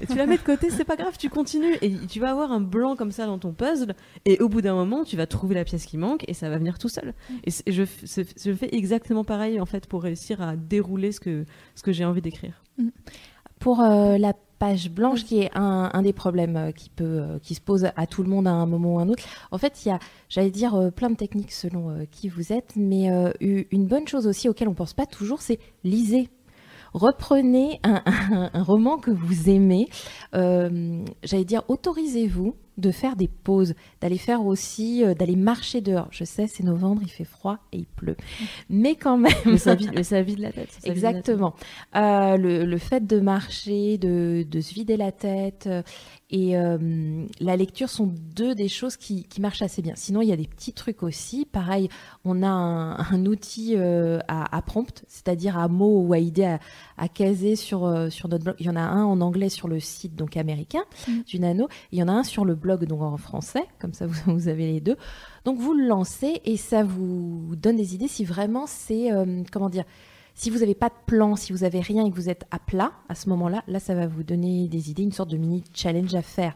[0.10, 1.76] Tu la mets de côté, c'est pas grave, tu continues.
[1.82, 3.94] Et tu vas avoir un blanc comme ça dans ton puzzle.
[4.26, 6.58] Et au bout d'un moment, tu vas trouver la pièce qui manque et ça va
[6.58, 7.14] venir tout seul.
[7.46, 11.92] Et je, fais exactement pareil, en fait, pour réussir à dérouler ce que, ce que
[11.92, 12.64] j'ai envie d'écrire.
[13.60, 17.40] Pour euh, la page blanche, qui est un, un des problèmes euh, qui, peut, euh,
[17.40, 19.58] qui se pose à tout le monde à un moment ou à un autre, en
[19.58, 20.00] fait, il y a,
[20.30, 23.08] j'allais dire, euh, plein de techniques selon qui vous êtes, mais
[23.40, 26.30] une bonne chose aussi auquel on pense pas toujours, c'est lisez.
[26.94, 28.02] Reprenez un,
[28.32, 29.88] un- un roman que vous aimez.
[30.34, 36.08] Euh, j'allais dire, autorisez-vous de faire des pauses, d'aller faire aussi, euh, d'aller marcher dehors.
[36.12, 38.18] Je sais, c'est novembre, il fait froid et il pleut.
[38.70, 39.34] Mais quand même.
[39.46, 40.70] Mais ça vide, mais ça vide la tête.
[40.84, 40.92] la.
[40.92, 41.54] Exactement.
[41.96, 45.82] Euh, le, le fait de marcher, de, de se vider la tête euh,
[46.30, 49.94] et euh, la lecture sont deux des choses qui, qui marchent assez bien.
[49.96, 51.46] Sinon, il y a des petits trucs aussi.
[51.46, 51.88] Pareil,
[52.26, 56.44] on a un, un outil euh, à, à prompt, c'est-à-dire à mots ou à idées
[56.44, 56.60] à,
[56.98, 58.56] à caser sur, euh, sur notre blog.
[58.60, 60.84] Il y en a un en anglais sur le site donc américain
[61.26, 61.70] du Nano.
[61.94, 63.64] Il y en a un sur le blog donc en français.
[63.80, 64.98] Comme ça, vous, vous avez les deux.
[65.46, 69.12] Donc vous le lancez et ça vous donne des idées si vraiment c'est
[69.50, 69.86] comment dire
[70.40, 72.60] si vous n'avez pas de plan, si vous n'avez rien et que vous êtes à
[72.60, 75.64] plat à ce moment-là, là ça va vous donner des idées, une sorte de mini
[75.74, 76.56] challenge à faire.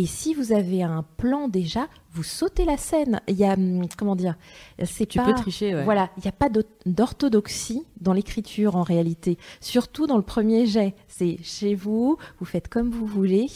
[0.00, 3.20] Et si vous avez un plan déjà, vous sautez la scène.
[3.26, 4.36] Il y a hum, comment dire,
[4.84, 5.82] c'est Tu pas peux tricher, ouais.
[5.84, 10.66] voilà, il n'y a pas d'o- d'orthodoxie dans l'écriture en réalité, surtout dans le premier
[10.66, 10.94] jet.
[11.08, 13.48] C'est chez vous, vous faites comme vous voulez.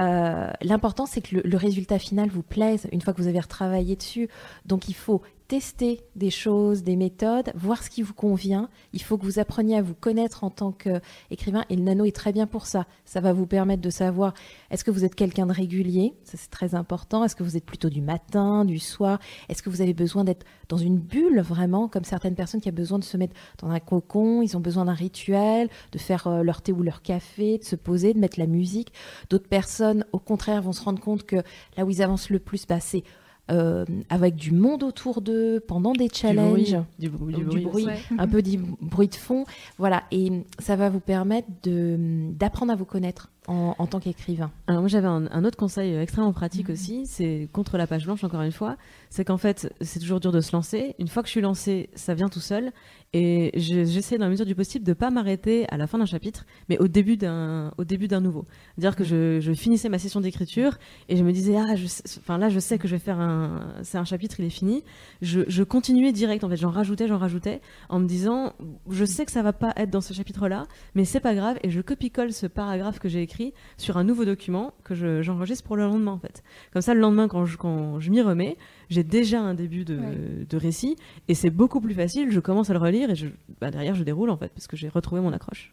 [0.00, 3.40] Euh, L'important, c'est que le, le résultat final vous plaise une fois que vous avez
[3.40, 4.28] retravaillé dessus.
[4.64, 8.68] Donc, il faut tester des choses, des méthodes, voir ce qui vous convient.
[8.92, 11.64] Il faut que vous appreniez à vous connaître en tant qu'écrivain.
[11.68, 12.86] Et le nano est très bien pour ça.
[13.04, 14.32] Ça va vous permettre de savoir
[14.70, 16.14] est-ce que vous êtes quelqu'un de régulier?
[16.24, 17.24] Ça, c'est très important.
[17.24, 19.18] Est-ce que vous êtes plutôt du matin, du soir?
[19.48, 22.74] Est-ce que vous avez besoin d'être dans une bulle vraiment, comme certaines personnes qui ont
[22.74, 26.42] besoin de se mettre dans un cocon Ils ont besoin d'un rituel, de faire euh,
[26.42, 28.92] leur thé ou leur café, de se poser, de mettre la musique?
[29.28, 31.36] D'autres personnes, au contraire, vont se rendre compte que
[31.76, 33.04] là où ils avancent le plus, bah, c'est
[33.50, 37.62] euh, avec du monde autour d'eux, pendant des challenges, Du bruit, du du bruit.
[37.64, 37.98] bruit, Ouais.
[38.18, 39.44] un peu du bruit de fond.
[39.78, 44.50] Voilà, et ça va vous permettre de- d'apprendre à vous connaître en, en tant qu'écrivain.
[44.66, 46.72] Alors moi j'avais un, un autre conseil extrêmement pratique Mhm.
[46.74, 48.76] aussi, c'est contre la page blanche encore une fois,
[49.10, 50.94] c'est qu'en fait c'est toujours dur de se lancer.
[50.98, 52.72] Une fois que je suis lancée, ça vient tout seul
[53.12, 56.06] et je- j'essaie dans la mesure du possible de pas m'arrêter à la fin d'un
[56.06, 58.46] chapitre, mais au début d'un au début d'un nouveau.
[58.76, 60.78] C'est-à-dire que je, je finissais ma session d'écriture
[61.08, 61.86] et je me disais ah je
[62.18, 64.82] enfin là je sais que je vais faire un c'est un chapitre il est fini.
[65.22, 68.54] Je, je continuais direct en fait, j'en rajoutais j'en rajoutais en me disant
[68.90, 70.64] je sais que ça va pas être dans ce chapitre là,
[70.94, 73.33] mais c'est pas grave et je copie-colle ce paragraphe que j'ai écrit
[73.76, 76.42] sur un nouveau document que je- j'enregistre pour le lendemain en fait.
[76.72, 78.56] Comme ça le lendemain quand je, quand je m'y remets,
[78.90, 80.46] j'ai déjà un début de, Ouais.
[80.48, 80.96] de récit
[81.28, 83.26] et c'est beaucoup plus facile, je commence à le relire et je,
[83.60, 85.72] bah, derrière je déroule en fait parce que j'ai retrouvé mon accroche.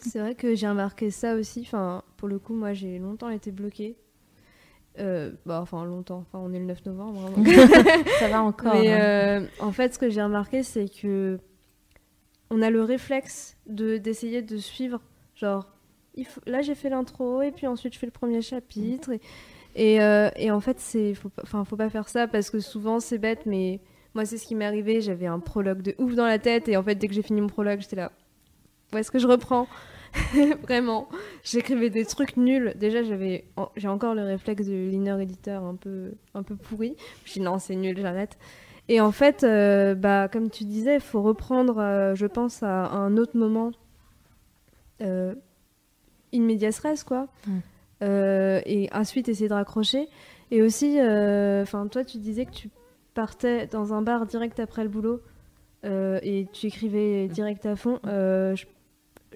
[0.00, 1.60] C'est vrai que j'ai remarqué ça aussi.
[1.62, 3.96] Enfin, pour le coup, moi, j'ai longtemps été bloquée.
[4.98, 6.18] Euh, bah, enfin, longtemps.
[6.26, 7.30] Enfin, on est le 9 novembre.
[7.36, 7.42] hein,
[8.20, 8.74] ça va encore.
[8.74, 9.00] Mais hein.
[9.00, 11.38] euh, en fait, ce que j'ai remarqué, c'est que
[12.50, 15.00] on a le réflexe de d'essayer de suivre.
[15.34, 15.66] Genre,
[16.16, 19.10] il faut- là, j'ai fait l'intro et puis ensuite je fais le premier chapitre.
[19.12, 19.20] Et,
[19.76, 22.60] et, euh, et en fait, c'est faut pas, enfin, faut pas faire ça parce que
[22.60, 23.80] souvent c'est bête, mais
[24.14, 25.00] moi, c'est ce qui m'est arrivé.
[25.00, 27.40] J'avais un prologue de ouf dans la tête et en fait, dès que j'ai fini
[27.40, 28.12] mon prologue, j'étais là.
[28.92, 29.66] Où est-ce que je reprends
[30.62, 31.08] Vraiment,
[31.44, 32.72] j'écrivais des trucs nuls.
[32.76, 33.44] Déjà, j'avais,
[33.76, 36.96] j'ai encore le réflexe de l'inner éditeur un peu, un peu pourri.
[37.24, 38.38] Je dis non, c'est nul, j'arrête.
[38.88, 42.86] Et en fait, euh, bah, comme tu disais, il faut reprendre, euh, je pense, à
[42.90, 43.72] un autre moment,
[45.02, 45.34] euh,
[46.34, 47.28] in medias res, quoi.
[47.46, 47.50] Mm.
[48.02, 50.08] Euh, et ensuite, essayer de raccrocher.
[50.50, 52.70] Et aussi, euh, enfin, toi, tu disais que tu
[53.14, 55.20] partais dans un bar direct après le boulot
[55.84, 57.98] euh, et tu écrivais direct à fond.
[58.04, 58.64] Je-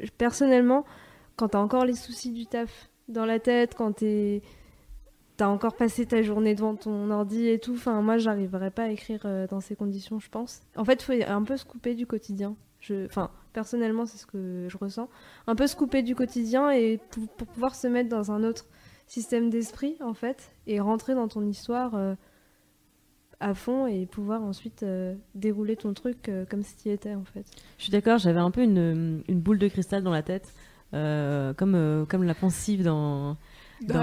[0.00, 0.84] je- personnellement,
[1.36, 4.42] quand t'as encore les soucis du taf dans la tête, quand t'es
[5.36, 7.72] t'as encore passé ta journée devant ton ordi et tout.
[7.72, 10.60] Enfin, moi, j'arriverais pas à écrire dans ces conditions, je pense.
[10.76, 12.56] En fait, il faut un peu se couper du quotidien.
[12.78, 13.06] Je...
[13.06, 15.08] Enfin, personnellement, c'est ce que je ressens.
[15.46, 18.66] Un peu se couper du quotidien et pou- pour pouvoir se mettre dans un autre
[19.06, 22.14] système d'esprit, en fait, et rentrer dans ton histoire euh,
[23.40, 27.14] à fond et pouvoir ensuite euh, dérouler ton truc euh, comme si tu y étais,
[27.14, 27.44] en fait.
[27.78, 30.52] Je suis d'accord, j'avais un peu une, une boule de cristal dans la tête,
[30.92, 33.36] euh, comme, euh, comme la pensive dans,
[33.82, 33.94] Dans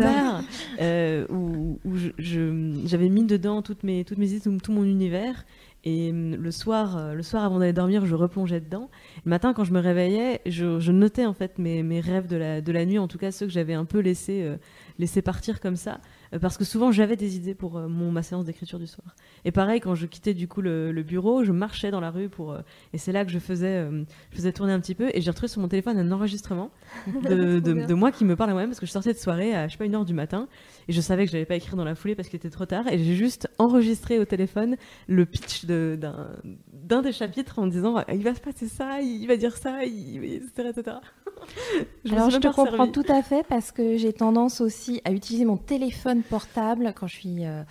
[0.00, 0.42] dans,
[0.82, 4.72] euh, où, où je- je- j'avais mis dedans toutes mes, toutes mes idées, tout, tout
[4.72, 5.46] mon univers.
[5.88, 8.90] Et hum, le soir, euh, le soir avant d'aller dormir, je replongeais dedans.
[9.24, 12.98] Le matin, quand je me réveillais, je, notais en fait mes, rêves de la, nuit,
[12.98, 16.00] en tout cas ceux que j'avais un peu laissés euh, partir comme ça,
[16.40, 19.14] parce que souvent j'avais des idées pour euh, mon, ma séance d'écriture du soir.
[19.44, 22.28] Et pareil, quand je quittais du coup le, le bureau, je marchais dans la rue
[22.28, 22.60] pour, euh,
[22.92, 25.30] et c'est là que je faisais, euh, je faisais tourner un petit peu, et j'ai
[25.30, 26.70] retrouvé sur mon téléphone un enregistrement
[27.22, 29.54] de, de, de moi qui me parle à moi-même parce que je sortais de soirée
[29.54, 30.48] à je sais pas une heure du matin
[30.88, 32.66] et je savais que je n'allais pas écrire dans la foulée parce qu'il était trop
[32.66, 34.76] tard et j'ai juste enregistré au téléphone
[35.06, 36.30] le pitch de- d'un
[36.72, 39.84] d'un des chapitres en me disant il va se passer ça, il va dire ça,
[39.84, 40.70] il, etc.
[40.76, 40.96] etc.
[42.04, 42.92] Je Alors je te comprends servi.
[42.92, 47.14] tout à fait parce que j'ai tendance aussi à utiliser mon téléphone portable quand je
[47.14, 47.62] suis euh,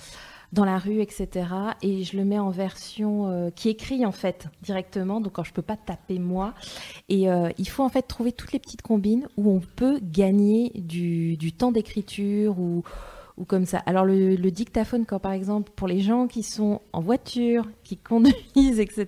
[0.53, 1.47] dans la rue, etc.
[1.81, 5.53] Et je le mets en version euh, qui écrit en fait directement, donc quand je
[5.53, 6.53] peux pas taper moi.
[7.09, 10.71] Et euh, il faut en fait trouver toutes les petites combines où on peut gagner
[10.75, 12.83] du, du temps d'écriture ou
[13.37, 13.77] ou comme ça.
[13.85, 18.79] Alors le, dictaphone, quand par exemple pour les gens qui sont en voiture, qui conduisent,
[18.79, 19.05] etc.,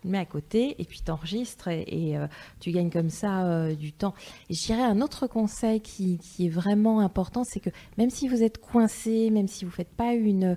[0.00, 2.26] tu le mets à côté et puis t'enregistres et, et, euh,
[2.60, 4.14] tu gagnes comme ça euh, du temps.
[4.50, 8.42] Et je un autre conseil qui, qui est vraiment important, c'est que même si vous
[8.42, 10.56] êtes coincé, même si vous faites pas une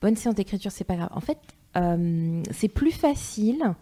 [0.00, 1.10] bonne séance d'écriture, c'est pas grave.
[1.12, 1.38] En fait,
[1.76, 3.74] euh, c'est plus facile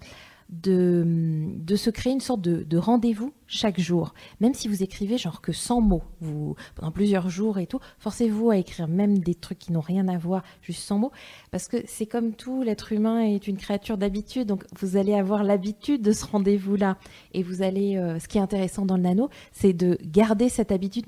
[0.53, 4.15] de, se créer une sorte de, de rendez-vous chaque jour.
[4.41, 8.51] Même si vous écrivez genre que 100 mots vous, pendant plusieurs jours et tout, forcez-vous
[8.51, 11.13] à écrire même des trucs qui n'ont rien à voir, juste 100 mots.
[11.51, 14.47] Parce que c'est comme tout, l'être humain est une créature d'habitude.
[14.47, 16.99] Donc vous allez avoir l'habitude de ce rendez-vous-là.
[17.33, 20.71] Et vous allez, euh, ce qui est intéressant dans le nano, c'est de garder cette
[20.71, 21.07] habitude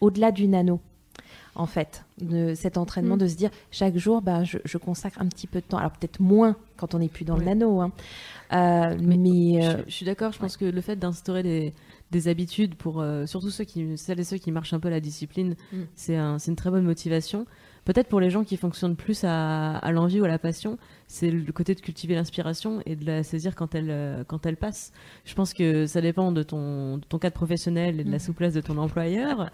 [0.00, 0.80] au-delà du nano
[1.56, 3.20] en fait, de cet entraînement, Mm.
[3.20, 5.78] de se dire chaque jour, bah, je, je consacre un petit peu de temps.
[5.78, 7.46] Alors peut-être moins quand on n'est plus dans le Ouais.
[7.54, 7.90] nano, hein.
[8.52, 11.72] Euh, mais, Je, euh, je suis d'accord, je pense que le fait d'instaurer des,
[12.12, 15.00] des habitudes pour euh, surtout ceux qui, celles et ceux qui marchent un peu la
[15.00, 15.76] discipline, Mm.
[15.94, 17.46] c'est un, c'est une très bonne motivation.
[17.84, 20.76] Peut-être pour les gens qui fonctionnent plus à, à l'envie ou à la passion,
[21.08, 24.56] c'est le côté de cultiver l'inspiration et de la saisir quand elle, euh, quand elle
[24.56, 24.92] passe.
[25.24, 28.20] Je pense que ça dépend de ton, de ton cadre professionnel et de la Mhm.
[28.20, 29.48] souplesse de ton employeur.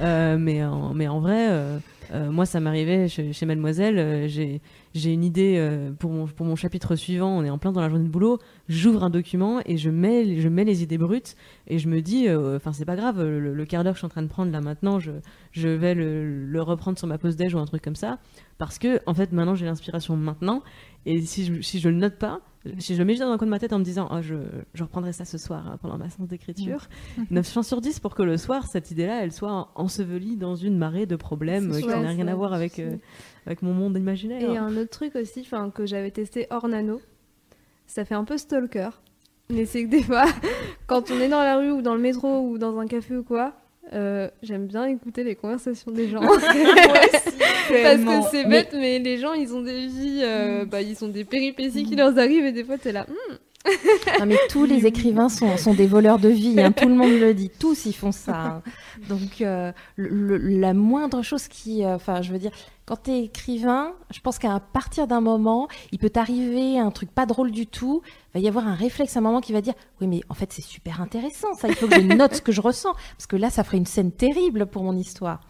[0.00, 1.78] Euh, mais, en, mais en vrai, euh,
[2.12, 4.28] euh, moi, ça m'arrivait chez, chez Mademoiselle.
[4.28, 4.60] j'ai
[4.94, 7.28] j'ai une idée euh, pour, mon, pour mon chapitre suivant.
[7.38, 8.38] On est en plein dans la journée de boulot.
[8.68, 11.36] J'ouvre un document et je mets, les- je mets les idées brutes
[11.68, 14.00] et je me dis, euh, enfin, c'est pas grave, le, le quart d'heure que je
[14.00, 15.12] suis en train de prendre là maintenant, je,
[15.52, 18.18] je vais le, le reprendre sur ma pause déj ou un truc comme ça,
[18.58, 20.62] parce que en fait maintenant j'ai l'inspiration maintenant,
[21.06, 22.40] et si je, si je le note pas,
[22.78, 24.20] si je le mets juste dans un coin de ma tête en me disant oh,
[24.20, 24.34] je,
[24.74, 26.88] je reprendrai ça ce soir hein, pendant ma séance d'écriture,
[27.30, 30.76] 9 chances sur 10 pour que le soir cette idée-là elle soit ensevelie dans une
[30.76, 32.96] marée de problèmes qui n'a rien à voir avec, euh,
[33.46, 34.42] avec mon monde imaginaire.
[34.42, 37.00] Et un autre truc aussi, que j'avais testé hors nano,
[37.86, 38.90] ça fait un peu stalker.
[39.50, 40.26] Mais c'est que des fois,
[40.86, 43.22] quand on est dans la rue ou dans le métro ou dans un café ou
[43.22, 43.54] quoi,
[43.92, 46.20] euh, j'aime bien écouter les conversations des gens.
[46.20, 46.44] Parce
[48.00, 51.24] que c'est bête, mais les gens, ils ont des vies, euh, bah, ils ont des
[51.24, 53.06] péripéties qui leur arrivent et des fois, t'es là.
[53.08, 53.34] Hmm,
[54.20, 57.34] Non, mais tous les écrivains sont, des voleurs de vie, hein, tout le monde le
[57.34, 58.34] dit, tous ils font ça.
[58.36, 58.62] hein.
[59.08, 62.50] Donc euh, la moindre chose qui, euh, enfin je veux dire,
[62.86, 67.10] quand tu es écrivain, je pense qu'à partir d'un moment, il peut t'arriver un truc
[67.10, 68.02] pas drôle du tout,
[68.34, 70.52] va y avoir un réflexe à un moment qui va dire, oui mais en fait
[70.52, 73.36] c'est super intéressant, ça il faut que je note ce que je ressens, parce que
[73.36, 75.40] là ça ferait une scène terrible pour mon histoire.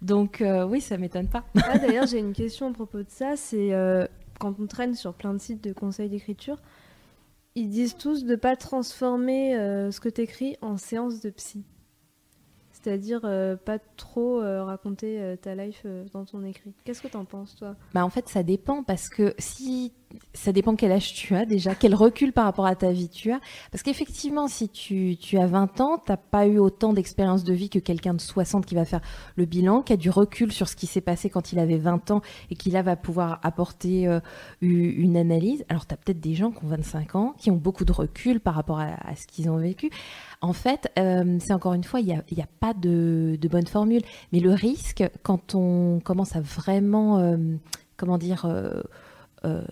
[0.00, 1.42] Donc euh, oui, ça m'étonne pas.
[1.64, 3.34] Ah, D'ailleurs, j'ai une question à propos de ça.
[3.36, 3.70] C'est
[4.38, 6.56] quand on traîne sur plein de sites de conseils d'écriture,
[7.58, 11.64] ils disent tous de pas transformer euh, ce que tu écris en séance de psy.
[12.82, 16.72] C'est-à-dire euh, pas trop euh, raconter euh, ta life dans ton écrit.
[16.84, 17.74] Qu'est-ce que t'en penses, toi?
[17.92, 19.92] Bah en fait, ça dépend parce que si
[20.32, 23.30] ça dépend quel âge tu as déjà, quel recul par rapport à ta vie tu
[23.30, 23.40] as.
[23.70, 27.78] Parce qu'effectivement, si tu, as 20 ans, t'as pas eu autant d'expérience de vie que
[27.78, 29.02] quelqu'un de 60 qui va faire
[29.36, 32.10] le bilan, qui a du recul sur ce qui s'est passé quand il avait 20
[32.10, 34.08] ans et qui là va pouvoir apporter
[34.62, 35.64] une analyse.
[35.68, 38.40] Alors tu as peut-être des gens qui ont 25 ans, qui ont beaucoup de recul
[38.40, 39.90] par rapport à ce qu'ils ont vécu.
[40.40, 44.02] En fait, euh, c'est encore une fois, il n'y a, pas de, de bonne formule.
[44.32, 47.36] Mais le risque, quand on commence à vraiment, euh,
[47.96, 49.62] comment dire, euh,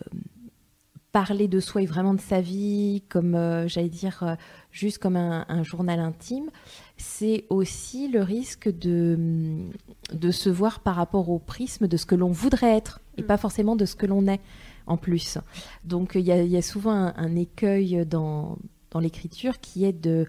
[1.13, 3.33] parler de soi et vraiment de sa vie, comme
[3.69, 4.37] j'allais dire,
[4.73, 6.51] juste comme un, un journal intime,
[6.97, 9.69] c'est aussi le risque de,
[10.13, 13.39] de se voir par rapport au prisme de ce que l'on voudrait être et pas
[13.39, 14.41] forcément de ce que l'on est
[14.87, 15.39] en plus.
[15.85, 18.59] Donc il y a, il y a souvent un, un écueil dans,
[18.91, 20.27] dans l'écriture qui est de,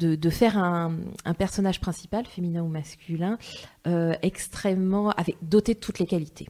[0.00, 3.38] de, de faire un, un personnage principal, féminin ou masculin,
[3.86, 6.48] euh, extrêmement avec doté de toutes les qualités.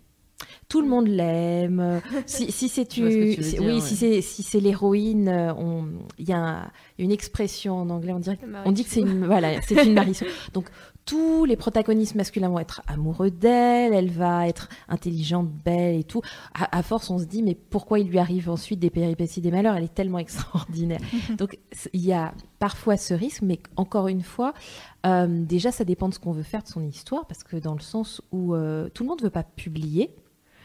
[0.69, 2.01] Tout le monde l'aime.
[2.27, 3.81] Si, si c'est ce tu, tu veux si- dire, oui, ouais.
[3.81, 5.89] si c'est si c'est l'héroïne, euh, on-
[6.19, 9.27] il y a un- une expression en anglais, on dirait, on dit que c'est une
[9.27, 10.29] voilà, c'est une Marisol.
[10.55, 10.67] Donc
[11.05, 16.23] tous les protagonistes masculins vont être amoureux d'elle, elle va être intelligente, belle et tout.
[16.55, 19.51] À, à force, on se dit mais pourquoi il lui arrive ensuite des péripéties, des
[19.51, 19.77] malheurs?
[19.77, 21.01] Elle est tellement extraordinaire.
[21.39, 21.59] Donc
[21.93, 24.55] il y a parfois ce risque, mais encore une fois,
[25.07, 27.75] euh, déjà ça dépend de ce qu'on veut faire de son histoire, parce que dans
[27.75, 30.15] le sens où euh, tout le monde ne veut pas publier.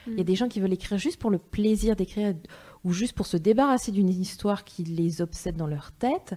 [0.08, 2.36] Il y a des gens qui veulent écrire juste pour le plaisir d'écrire
[2.84, 6.36] ou juste pour se débarrasser d'une histoire qui les obsède dans leur tête.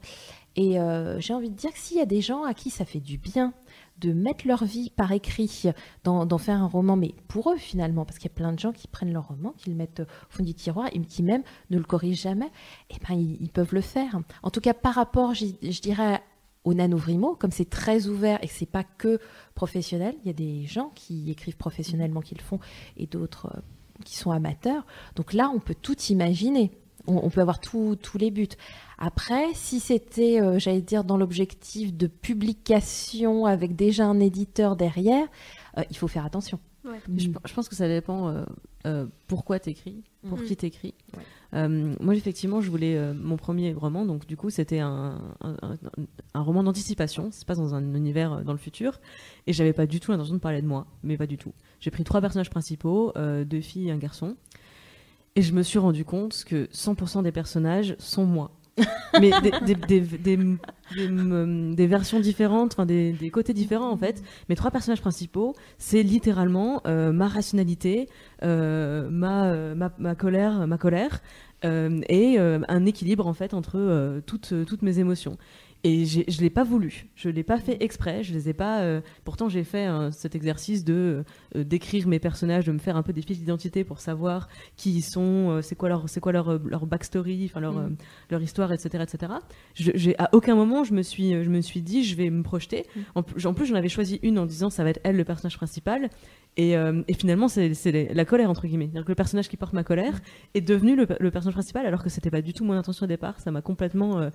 [0.57, 2.85] Et euh, j'ai envie de dire que s'il y a des gens à qui ça
[2.85, 3.53] fait du bien
[4.01, 5.65] de mettre leur vie par écrit,
[6.05, 8.73] d'en faire un roman, mais pour eux finalement, parce qu'il y a plein de gens
[8.73, 11.79] qui prennent leur roman, qui le mettent au fond du tiroir et qui même ne
[11.79, 12.51] le corrigent jamais,
[12.91, 14.21] et ben ils, peuvent le faire.
[14.43, 16.21] En tout cas, par rapport, je dirais,
[16.65, 19.21] au nanovrimo, comme c'est très ouvert et que c'est pas que
[19.55, 22.61] professionnel, il y a des gens qui écrivent professionnellement qui le font
[22.97, 23.61] et d'autres euh,
[24.05, 24.85] qui sont amateurs.
[25.17, 26.71] Donc là, on peut tout imaginer.
[27.09, 28.47] On, on peut avoir tous tous les buts.
[28.99, 35.27] Après, si c'était, euh, j'allais dire, dans l'objectif de publication avec déjà un éditeur derrière,
[35.79, 36.59] euh, il faut faire attention.
[36.85, 36.99] Ouais.
[37.17, 38.45] Je, je pense que ça dépend euh,
[38.87, 40.45] euh, pourquoi t'écris, pour Mhm.
[40.45, 40.95] qui t'écris.
[41.17, 41.23] Ouais.
[41.55, 45.57] Euh, moi, effectivement, je voulais euh, mon premier roman, donc du coup, c'était un, un,
[45.63, 45.77] un-
[46.35, 47.31] un roman d'anticipation.
[47.31, 49.01] Ça se passe dans un univers euh, dans le futur,
[49.47, 51.53] et j'avais pas du tout l'intention de parler de moi, mais pas du tout.
[51.81, 54.37] J'ai pris trois personnages principaux, euh, deux filles et un garçon,
[55.39, 58.51] et je me suis rendu compte que 100% des personnages sont moi.
[59.21, 59.31] mais
[61.77, 64.21] des, versions différentes, des, côtés différents en fait.
[64.49, 68.09] Mes trois personnages principaux, c'est littéralement euh, ma rationalité,
[68.43, 71.21] euh, ma, ma, ma colère, ma colère,
[71.65, 75.39] euh, et un équilibre en fait entre toutes, toutes mes émotions.
[75.85, 78.81] Et je l'ai pas voulu, je l'ai pas fait exprès, je les ai pas.
[78.81, 81.23] euh, pourtant, j'ai fait euh, cet exercice de
[81.55, 84.91] euh, d'écrire mes personnages, de me faire un peu des fiches d'identité pour savoir qui
[84.93, 87.97] ils sont, euh, c'est quoi leur c'est quoi leur leur backstory, enfin leur Mm.
[88.31, 89.33] leur histoire, etc., etc.
[89.75, 92.85] Je, à aucun moment je me suis je me suis dit je vais me projeter.
[93.15, 95.25] En, plus- en plus, j'en avais choisi une en disant ça va être elle le
[95.25, 96.11] personnage principal.
[96.57, 97.71] Et, et finalement, c'est
[98.13, 98.87] la colère entre guillemets.
[98.87, 100.21] C'est-à-dire que le personnage qui porte ma colère
[100.55, 103.07] est devenu le, le personnage principal, alors que c'était pas du tout mon intention au
[103.07, 103.39] départ.
[103.39, 104.29] Ça m'a complètement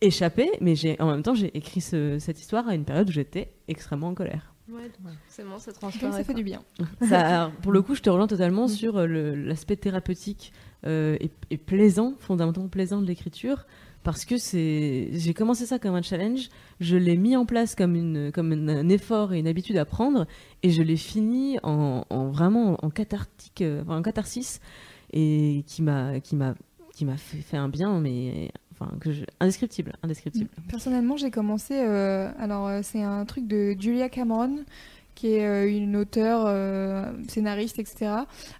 [0.00, 3.12] échappé, mais j'ai en même temps j'ai écrit ce- cette histoire à une période où
[3.12, 4.54] j'étais extrêmement en colère.
[4.70, 4.90] Ouais,
[5.28, 6.12] c'est bon, ça transparaît.
[6.12, 6.34] ça fait quoi.
[6.34, 6.62] du bien.
[7.08, 10.52] Ça, alors, pour le coup, je te rejoins totalement sur euh, l'aspect thérapeutique
[10.86, 13.66] euh, et, et plaisant, fondamentalement plaisant de l'écriture.
[14.02, 16.48] parce que c'est j'ai commencé ça comme un challenge,
[16.80, 19.84] je l'ai mis en place comme une comme un, un effort et une habitude à
[19.84, 20.26] prendre
[20.62, 24.60] et je l'ai fini en, en vraiment en cathartique euh, enfin, en catharsis
[25.12, 26.54] et qui m'a qui m'a
[26.94, 28.50] qui m'a fait, fait un bien mais
[29.40, 30.50] indescriptible, indescriptible.
[30.68, 31.74] Personnellement, j'ai commencé.
[31.74, 34.64] euh, alors, euh, c'est un truc de Julia Cameron,
[35.14, 38.12] qui est euh, une auteure, euh, scénariste, etc.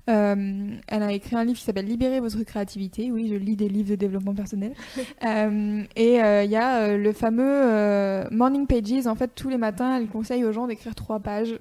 [0.08, 3.10] Euh, elle a écrit un livre qui s'appelle Libérer votre créativité.
[3.10, 4.72] Oui, je lis des livres de développement personnel.
[5.24, 9.06] Euh, et il y a le fameux Morning Pages.
[9.06, 11.58] En fait, tous les matins, elle conseille aux gens d'écrire trois pages.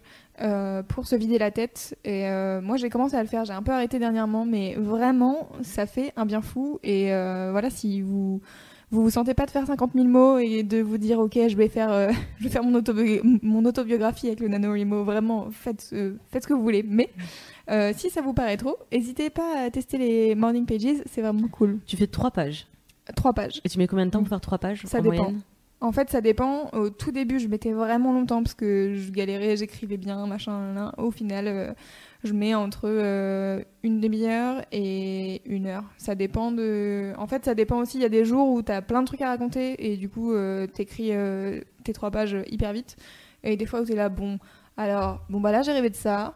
[0.87, 2.23] pour se vider la tête et
[2.61, 6.11] moi j'ai commencé à le faire j'ai un peu arrêté dernièrement mais vraiment ça fait
[6.15, 7.11] un bien fou et
[7.51, 8.41] voilà si vous
[8.91, 11.55] vous vous sentez pas de faire 50 000 mots et de vous dire ok je
[11.55, 15.89] vais faire euh, je vais faire mon, autobi- mon autobiographie avec le NaNoWriMo vraiment faites
[15.93, 17.09] euh, faites ce que vous voulez mais
[17.69, 21.47] euh, si ça vous paraît trop n'hésitez pas à tester les morning pages c'est vraiment
[21.47, 22.67] cool Tu fais trois pages
[23.15, 25.15] trois pages et tu mets combien de temps pour faire trois pages Ça en dépend.
[25.15, 25.41] moyenne?
[25.83, 26.69] En fait, ça dépend.
[26.73, 30.73] Au tout début, je mettais vraiment longtemps parce que je galérais, j'écrivais bien, machin.
[30.75, 30.91] nan.
[30.99, 31.73] Au final, euh,
[32.23, 35.85] je mets entre euh, une demi-heure et une heure.
[35.97, 37.13] Ça dépend de.
[37.17, 37.97] En fait, ça dépend aussi.
[37.97, 40.33] Il y a des jours où t'as plein de trucs à raconter et du coup,
[40.33, 42.95] euh, t'écris euh, tes trois pages hyper vite.
[43.43, 44.37] Et des fois où t'es là, bon,
[44.77, 46.35] alors, bon, bah là, j'ai rêvé de ça.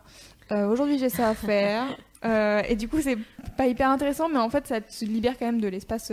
[0.51, 1.85] Euh, Aujourd'hui, j'ai ça à faire.
[2.67, 3.19] Et du coup, c'est
[3.55, 6.11] pas hyper intéressant, mais en fait, ça te libère quand même de l'espace.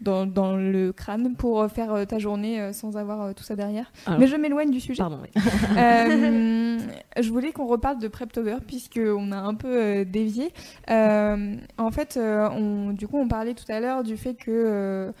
[0.00, 3.42] Euh, dans, dans le crâne pour faire euh, ta journée euh, sans avoir euh, tout
[3.44, 3.92] ça derrière.
[4.06, 4.98] Alors- Mais je m'éloigne du sujet.
[5.02, 5.18] Pardon.
[5.22, 5.42] oui.
[5.78, 6.78] Euh,
[7.20, 10.52] je voulais qu'on reparle de Preptober puisqu'on a un peu euh, dévié.
[10.90, 14.50] Euh, en fait, euh, on, du coup, on parlait tout à l'heure du fait que,
[14.50, 15.12] euh,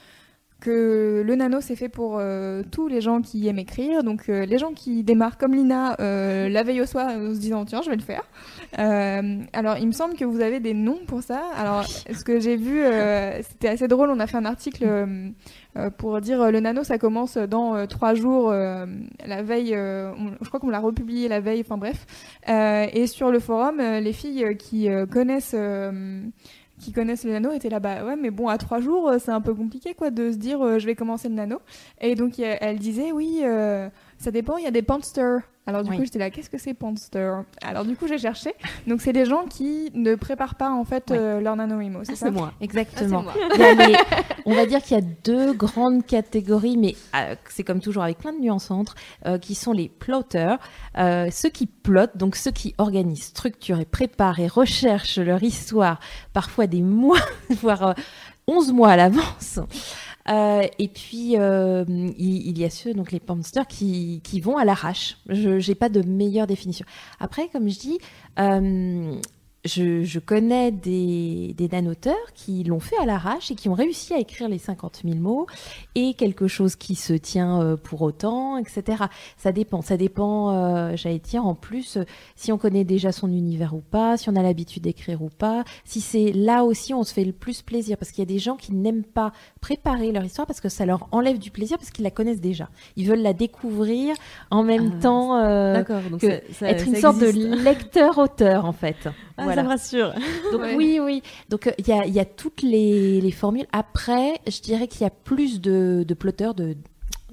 [0.66, 4.02] que le nano c'est fait pour euh, tous les gens qui aiment écrire.
[4.02, 7.38] Donc euh, les gens qui démarrent comme Lina euh, la veille au soir en se
[7.38, 8.24] disant tiens je vais le faire.
[8.76, 11.40] Alors il me semble que vous avez des noms pour ça.
[11.56, 12.82] Alors ce que j'ai vu
[13.48, 14.10] c'était assez drôle.
[14.10, 14.84] On a fait un article.
[15.98, 20.80] pour dire le nano ça commence dans trois jours la veille je crois qu'on l'a
[20.80, 22.06] republié la veille enfin bref
[22.48, 25.54] et sur le forum les filles qui connaissent
[26.78, 29.30] qui connaissent le nano étaient là bah ouais mais bon à trois jours euh, c'est
[29.30, 31.60] un peu compliqué quoi de se dire euh, je vais commencer le nano.
[32.00, 33.88] Et donc elle disait oui euh,
[34.18, 35.96] ça dépend il y a des pansters alors du Oui.
[35.98, 38.54] coup j'étais là qu'est-ce que c'est panster alors du coup j'ai cherché
[38.86, 41.18] donc c'est des gens qui ne préparent pas en fait Ouais.
[41.18, 41.56] euh, leur
[42.04, 42.26] c'est ça?
[42.26, 42.52] C'est moi.
[42.60, 43.22] Exactement.
[43.24, 43.34] moi.
[43.54, 43.96] Il y a les-
[44.44, 48.18] on va dire qu'il y a deux grandes catégories, mais euh, c'est comme toujours avec
[48.18, 48.94] plein de nuances entre,
[49.26, 50.56] euh, qui sont les plotters,
[50.98, 55.98] euh, ceux qui plotent, donc ceux qui organisent, structurent et préparent et recherchent leur histoire,
[56.32, 57.18] parfois des mois,
[57.60, 57.92] voire euh,
[58.46, 59.58] 11 mois à l'avance.
[60.28, 61.84] Euh, et puis euh,
[62.18, 65.18] il, y a ceux, donc les pamsters, qui, qui vont à l'arrache.
[65.28, 66.86] Je n'ai pas de meilleure définition.
[67.20, 67.98] Après, comme je dis,
[68.38, 69.14] euh,
[69.66, 74.14] je, je connais des, des nanoteurs qui l'ont fait à l'arrache et qui ont réussi
[74.14, 75.46] à écrire les 50 000 mots
[75.94, 79.04] et quelque chose qui se tient euh, pour autant, etc.
[79.36, 79.82] Ça dépend.
[79.82, 82.04] Ça dépend, euh, j'allais dire, en plus, euh,
[82.34, 85.64] si on connaît déjà son univers ou pas, si on a l'habitude d'écrire ou pas,
[85.84, 87.96] si c'est là aussi on se fait le plus plaisir.
[87.98, 90.86] Parce qu'il y a des gens qui n'aiment pas préparer leur histoire parce que ça
[90.86, 92.68] leur enlève du plaisir parce qu'ils la connaissent déjà.
[92.96, 94.14] Ils veulent la découvrir
[94.50, 95.36] en même Ah, temps.
[95.38, 96.00] euh, D'accord.
[96.10, 97.26] Donc que ça- ça- être une sorte de
[97.86, 98.96] lecteur-auteur en fait.
[99.38, 99.55] Ah, voilà.
[99.56, 100.12] Ça me rassure.
[100.52, 100.74] Donc Ouais.
[100.76, 101.22] oui, oui.
[101.48, 103.66] Donc euh, il y, a, il y a toutes les, les formules.
[103.72, 106.76] Après, je dirais qu'il y a plus de, de plotteurs, de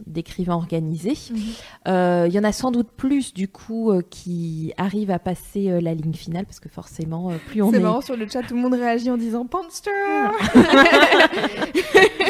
[0.08, 1.16] d'écrivains organisés.
[1.88, 5.70] Euh, Il y en a sans doute plus du coup euh, qui arrivent à passer
[5.70, 7.80] euh, la ligne finale parce que forcément, euh, plus on c'est est.
[7.80, 9.92] marrant sur le chat tout le monde réagit en disant panster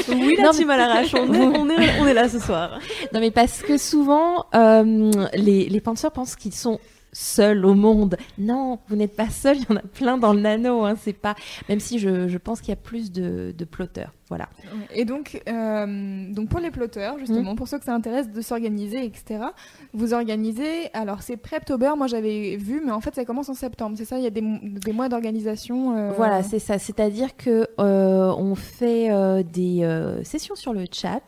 [0.09, 1.13] Oui, la Non, team à l'arrache.
[1.15, 2.79] On est, on, est, on est là ce soir.
[3.13, 6.79] Non mais parce que souvent euh, les, les penseurs pensent qu'ils sont
[7.13, 8.17] seuls au monde.
[8.37, 10.83] Non, vous n'êtes pas seuls, il y en a plein dans le nano.
[10.83, 11.35] Hein, c'est pas.
[11.69, 14.11] Même si je, je pense qu'il y a plus de, de plotteurs.
[14.29, 14.47] Voilà.
[14.95, 19.03] Et donc, euh, donc pour les plotteurs, justement, pour ceux que ça intéresse de s'organiser,
[19.05, 19.45] etc.,
[19.93, 20.89] vous organisez.
[20.93, 24.17] Alors, c'est Preptober, moi j'avais vu, mais en fait, ça commence en septembre, c'est ça
[24.17, 25.97] Il y a des, des mois d'organisation.
[25.97, 26.79] euh, Voilà, c'est ça.
[26.79, 29.83] C'est-à-dire que euh, on fait euh, des
[30.23, 31.21] sessions sur le chat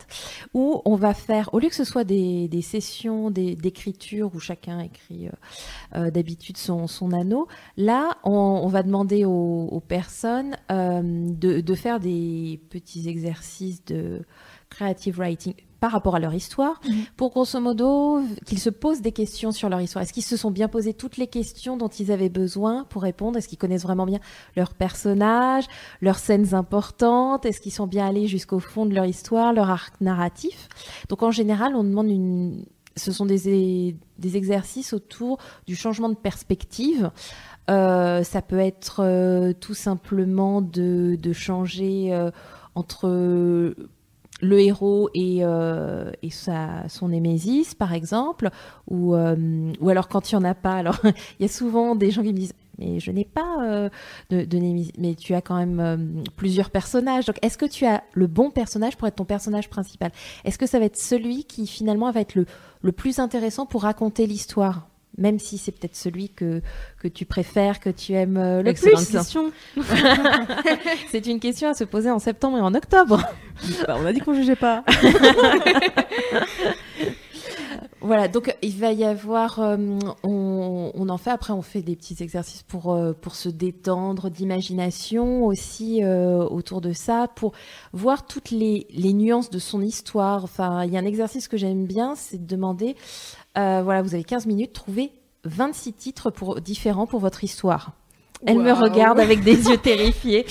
[0.54, 4.80] où on va faire, au lieu que ce soit des, des sessions d'écriture où chacun
[4.80, 5.28] écrit
[5.94, 12.00] d'habitude son, son anneau, là, on, on va demander aux, aux personnes de, de faire
[12.00, 14.22] des petits exercices de
[14.70, 16.80] creative writing par rapport à leur histoire,
[17.16, 20.02] pour grosso modo qu'ils se posent des questions sur leur histoire.
[20.02, 23.36] Est-ce qu'ils se sont bien posé toutes les questions dont ils avaient besoin pour répondre?
[23.36, 24.20] Est-ce qu'ils connaissent vraiment bien
[24.56, 25.66] leurs personnages,
[26.00, 27.44] leurs scènes importantes?
[27.44, 30.68] Est-ce qu'ils sont bien allés jusqu'au fond de leur histoire, leur arc narratif?
[31.10, 32.64] Donc en général, on demande une...
[32.96, 37.10] Ce sont des, des exercices autour du changement de perspective.
[37.68, 42.30] Euh, ça peut être euh, tout simplement de, de changer euh,
[42.76, 43.74] entre
[44.42, 48.50] le héros et, euh, et sa, son némésis, par exemple,
[48.86, 50.74] ou, euh, ou alors quand il n'y en a pas.
[50.74, 50.98] Alors,
[51.40, 53.88] il y a souvent des gens qui me disent mais je n'ai pas euh,
[54.30, 55.96] de, némésis, mais tu as quand même euh,
[56.36, 57.26] plusieurs personnages.
[57.26, 60.12] Donc, est-ce que tu as le bon personnage pour être ton personnage principal?
[60.44, 62.46] Est-ce que ça va être celui qui finalement va être le,
[62.82, 64.88] le plus intéressant pour raconter l'histoire?
[65.18, 66.62] Même si c'est peut-être celui que,
[67.00, 69.10] que tu préfères, que tu aimes euh, le plus.
[69.10, 69.52] question.
[71.10, 73.22] c'est une question à se poser en septembre et en octobre.
[73.86, 74.84] Bah, on a dit qu'on jugeait pas.
[78.06, 79.76] Voilà, donc il va y avoir, euh,
[80.22, 84.30] on, on en fait, après on fait des petits exercices pour, euh, pour se détendre
[84.30, 87.52] d'imagination aussi euh, autour de ça, pour
[87.92, 90.44] voir toutes les, les nuances de son histoire.
[90.44, 92.94] Enfin, il y a un exercice que j'aime bien, c'est de demander,
[93.56, 95.12] euh, voilà, vous avez 15 minutes, trouvez
[95.44, 97.92] 26 titres pour, différents pour votre histoire.
[98.46, 100.44] Elle me regarde avec des yeux terrifiés.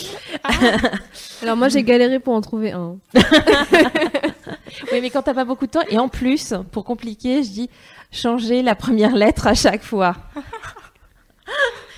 [1.44, 2.98] Alors moi j'ai galéré pour en trouver un.
[4.92, 7.70] Oui, mais quand t'as pas beaucoup de temps, et en plus, pour compliquer, je dis
[8.12, 10.16] changer la première lettre à chaque fois.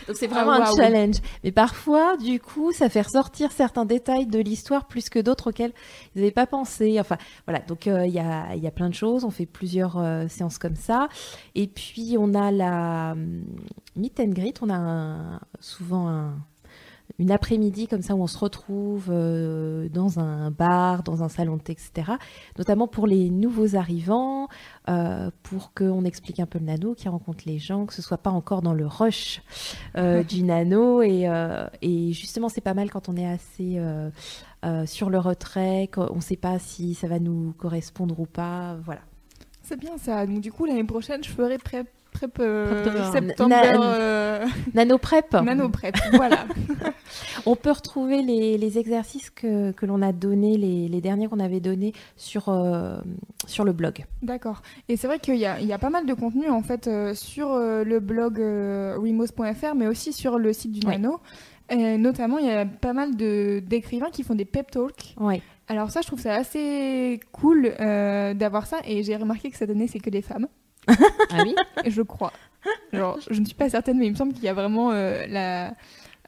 [0.07, 0.75] Donc c'est vraiment Ah, un waouh.
[0.77, 1.15] challenge.
[1.43, 5.73] Mais parfois, du coup, ça fait ressortir certains détails de l'histoire plus que d'autres auxquels
[6.15, 6.97] ils n'avaient pas pensé.
[6.99, 7.59] Enfin, voilà.
[7.59, 9.23] Donc euh, il y, a, il y a plein de choses.
[9.25, 11.09] On fait plusieurs euh, séances comme ça.
[11.55, 13.43] Et puis on a la hum,
[13.95, 14.55] meet and greet.
[14.61, 16.35] On a un- souvent un,
[17.19, 21.57] une après-midi comme ça où on se retrouve euh, dans un bar, dans un salon
[21.57, 22.13] de thé, etc.
[22.57, 24.47] Notamment pour les nouveaux arrivants,
[24.89, 28.17] euh, pour qu'on explique un peu le nano, qu'ils rencontrent les gens, que ce soit
[28.17, 29.41] pas encore dans le rush
[29.97, 31.01] euh, du nano.
[31.01, 33.81] Et, euh, et justement, c'est pas mal quand on est assez
[34.85, 38.75] sur le retrait, qu'on ne sait pas si ça va nous correspondre ou pas.
[38.83, 39.01] Voilà.
[39.63, 40.25] C'est bien ça.
[40.25, 41.87] Donc du coup, l'année prochaine, je ferai prep,
[42.17, 43.49] prep euh, septembre.
[43.49, 45.33] Na- euh, Nano prep.
[45.33, 46.45] Nano prep, voilà.
[47.45, 51.39] On peut retrouver les, les exercices que, que l'on a donnés, les, les derniers qu'on
[51.39, 52.97] avait donnés sur, euh,
[53.45, 54.05] sur le blog.
[54.21, 54.61] D'accord.
[54.89, 56.87] Et c'est vrai qu'il y a, il y a pas mal de contenu en fait
[56.87, 60.97] euh, sur le blog remos.fr, mais aussi sur le site du Ouais.
[60.97, 61.19] Nano.
[61.69, 65.15] Et notamment, il y a pas mal de d'écrivains qui font des pep talks.
[65.19, 65.41] Ouais.
[65.67, 68.77] Alors ça, je trouve ça assez cool d'avoir ça.
[68.85, 70.47] Et j'ai remarqué que cette année, c'est que des femmes.
[71.31, 72.33] Ah oui je crois.
[73.29, 75.73] Je ne suis pas certaine, mais il me semble qu'il y a vraiment euh, la.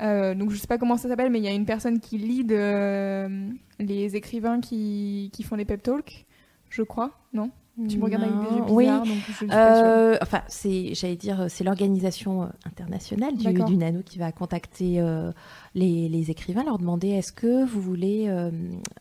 [0.02, 2.18] euh, donc je sais pas comment ça s'appelle, mais il y a une personne qui
[2.18, 3.50] lead euh,
[3.80, 6.26] les écrivains qui, qui font les pep talks,
[6.70, 7.52] je crois, non?
[7.88, 8.88] Tu me regardes avec des yeux Non, oui.
[8.88, 9.48] donc je suis.
[9.52, 15.32] Euh, enfin, c'est, j'allais dire, c'est l'organisation euh, internationale du, Nano qui va contacter euh,
[15.76, 18.52] les, les écrivains, leur demander est-ce que vous voulez euh,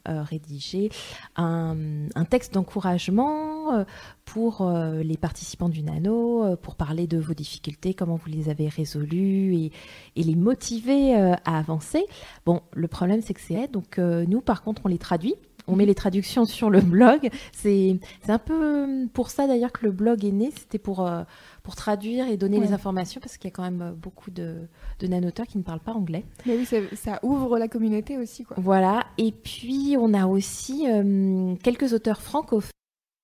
[0.07, 0.91] rédiger
[1.37, 1.77] un,
[2.15, 3.85] un texte d'encouragement
[4.25, 9.55] pour les participants du Nano, pour parler de vos difficultés, comment vous les avez résolues
[9.57, 9.73] et,
[10.17, 12.05] et les motiver à avancer?
[12.47, 15.35] Bon, le problème c'est que c'est donc nous par contre on les traduit.
[15.69, 17.29] On met les traductions sur le blog.
[17.53, 17.99] C'est
[18.29, 20.51] un peu pour ça d'ailleurs que le blog est né.
[20.57, 21.23] C'était pour, euh,
[21.63, 22.67] pour traduire et donner Ouais.
[22.67, 24.57] les informations parce qu'il y a quand même euh, beaucoup de,
[25.01, 26.25] de nanoteurs qui ne parlent pas anglais.
[26.47, 28.57] Mais oui, ça, ça ouvre la communauté aussi, quoi.
[28.61, 29.05] Voilà.
[29.19, 32.71] Et puis, on a aussi euh, quelques auteurs francophones.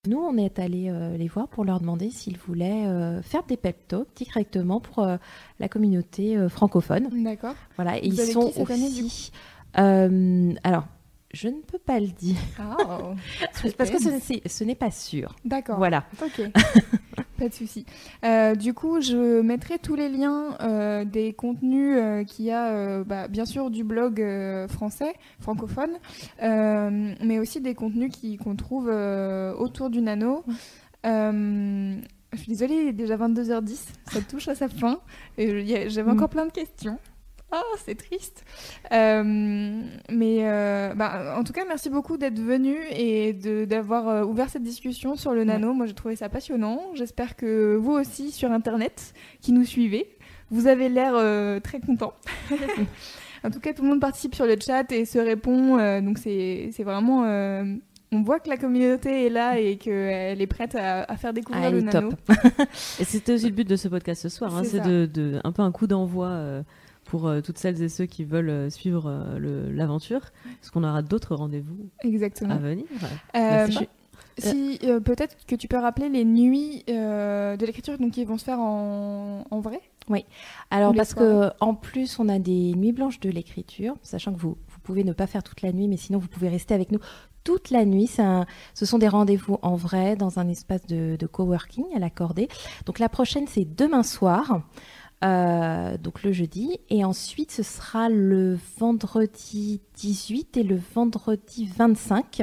[0.06, 3.56] Nous, on est allé euh, les voir pour leur demander s'ils voulaient euh, faire des
[3.56, 5.16] pep talks directement pour euh,
[5.58, 7.08] la communauté francophone.
[7.24, 7.54] D'accord.
[7.76, 7.96] Voilà.
[7.96, 9.32] Et Vous ils avez sont qui cette année, du aussi.
[9.74, 10.84] alors,
[11.34, 12.76] je ne peux pas le dire Ah,
[13.76, 15.34] parce que ce, n'est- pas sûr.
[15.44, 15.76] D'accord.
[15.78, 16.04] Voilà.
[16.22, 16.40] Ok.
[17.38, 17.84] Pas de souci.
[18.24, 23.02] Euh, du coup, je mettrai tous les liens euh, des contenus euh, qu'il y a,
[23.02, 24.24] bah, bien sûr, du blog
[24.68, 25.90] français, francophone,
[26.40, 28.12] mais aussi des contenus
[28.42, 28.86] qu'on trouve
[29.58, 30.44] autour du nano.
[31.04, 33.78] Je suis désolée, il est déjà 22h10,
[34.12, 34.98] ça touche à sa fin.
[35.38, 36.14] et J'avais Mm.
[36.14, 36.98] encore plein de questions.
[37.56, 38.44] Ah, c'est triste.
[38.90, 39.22] Euh,
[40.10, 44.48] mais euh, bah, en tout cas, merci beaucoup d'être venu et de- d'avoir euh, ouvert
[44.50, 45.72] cette discussion sur le nano.
[45.72, 46.80] Moi, j'ai trouvé ça passionnant.
[46.94, 50.16] J'espère que vous aussi, sur Internet, qui nous suivez,
[50.50, 52.14] vous avez l'air euh, très content.
[53.44, 55.76] en tout cas, tout le monde participe sur le chat et se répond.
[56.00, 57.22] donc, c'est vraiment.
[58.12, 61.66] on voit que la communauté est là et qu'elle est prête à, à faire découvrir
[61.66, 62.10] Ah, le nano.
[62.10, 62.36] top.
[63.00, 65.52] Et c'était aussi le but de ce podcast ce soir, hein, C'est de, de- un
[65.52, 66.28] peu un coup d'envoi
[67.14, 70.20] pour euh, toutes celles et ceux qui veulent euh, suivre euh, l'aventure,
[70.60, 71.88] parce qu'on aura d'autres rendez-vous
[72.50, 72.86] à venir.
[73.36, 73.88] Euh, Merci.
[74.36, 78.36] Si euh, peut-être que tu peux rappeler les nuits euh, de l'écriture donc qui vont
[78.36, 79.80] se faire en, en vrai?
[80.72, 84.32] Alors Ou les parce que en plus on a des nuits blanches de l'écriture, sachant
[84.34, 86.74] que vous vous pouvez ne pas faire toute la nuit, mais sinon vous pouvez rester
[86.74, 86.98] avec nous
[87.44, 88.10] toute la nuit.
[88.18, 92.48] Un- ce sont des rendez-vous en vrai dans un espace de, de coworking à l'accordé.
[92.86, 94.62] Donc la prochaine c'est demain soir.
[95.24, 96.78] Euh, donc le jeudi.
[96.90, 102.42] Et ensuite, ce sera le vendredi 18 et le vendredi 25.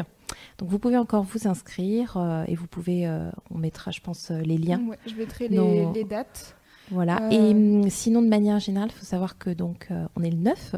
[0.58, 4.32] Donc vous pouvez encore vous inscrire euh, et vous pouvez, euh, on mettra, je pense,
[4.32, 4.82] les liens.
[4.88, 6.56] Ouais, je mettrai les, dates.
[6.90, 7.22] Voilà.
[7.32, 10.76] Et hum, sinon, de manière générale, il faut savoir que donc on est le 9,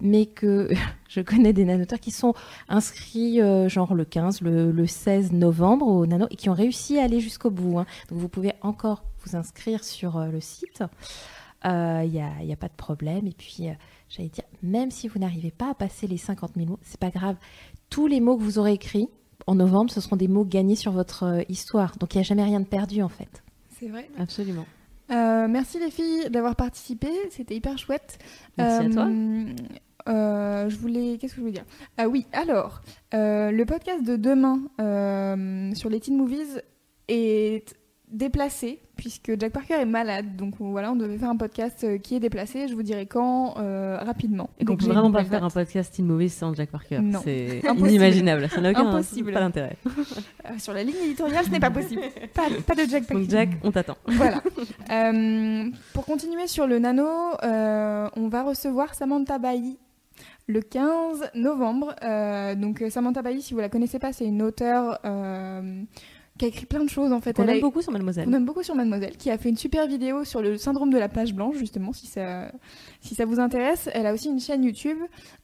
[0.00, 0.68] mais que
[1.08, 2.34] je connais des nanoteurs qui sont
[2.68, 7.04] inscrits genre le 15, le, le 16 novembre au nano et qui ont réussi à
[7.04, 7.78] aller jusqu'au bout.
[7.78, 7.86] hein.
[8.10, 10.84] Donc vous pouvez encore vous inscrire sur le site.
[11.64, 13.26] Il n'y a, y a pas de problème.
[13.26, 13.72] Et puis, euh,
[14.08, 17.10] j'allais dire, même si vous n'arrivez pas à passer les 50 000 mots, c'est pas
[17.10, 17.36] grave.
[17.90, 19.08] Tous les mots que vous aurez écrits
[19.46, 21.96] en novembre, ce seront des mots gagnés sur votre euh, histoire.
[21.98, 23.42] Donc il n'y a jamais rien de perdu en fait.
[23.78, 24.08] C'est vrai.
[24.18, 24.66] Absolument.
[25.10, 28.18] Euh, merci les filles d'avoir participé, c'était hyper chouette.
[28.58, 29.08] Merci à toi.
[30.08, 31.64] euh, je voulais, qu'est-ce que je voulais dire?
[31.96, 32.80] Ah oui, alors
[33.14, 36.60] euh, le podcast de demain euh, sur les teen movies
[37.08, 37.76] est
[38.10, 42.16] déplacé puisque Jack Parker est malade, donc voilà, on devait faire un podcast euh, qui
[42.16, 42.66] est déplacé.
[42.68, 44.48] Je vous dirai quand euh, rapidement.
[44.58, 47.00] Et peut j'ai vraiment pas faire un podcast Movie sans Jack Parker.
[47.24, 48.48] C'est inimaginable.
[48.48, 49.32] Ça n'a aucun Impossible.
[49.32, 49.76] pas d'intérêt.
[49.86, 52.02] Euh, sur la ligne éditoriale, ce n'est pas possible.
[52.32, 53.22] pas, pas de Jack Parker.
[53.22, 53.96] Donc Jack, on t'attend.
[54.06, 54.40] Voilà.
[54.90, 57.08] Euh, pour continuer sur le nano,
[57.42, 59.78] euh, on va recevoir Samantha Bailly
[60.46, 61.94] le 15 novembre.
[62.02, 65.82] Euh, donc euh, Samantha Bailly, si vous la connaissez pas, c'est une auteure euh,
[66.38, 67.38] qui a écrit plein de choses en fait.
[67.38, 68.28] On Elle a- aime beaucoup sur Mademoiselle.
[68.28, 70.98] on aime beaucoup sur Mademoiselle, qui a fait une super vidéo sur le syndrome de
[70.98, 72.52] la page blanche, justement, si ça,
[73.00, 73.88] si ça vous intéresse.
[73.94, 74.98] Elle a aussi une chaîne YouTube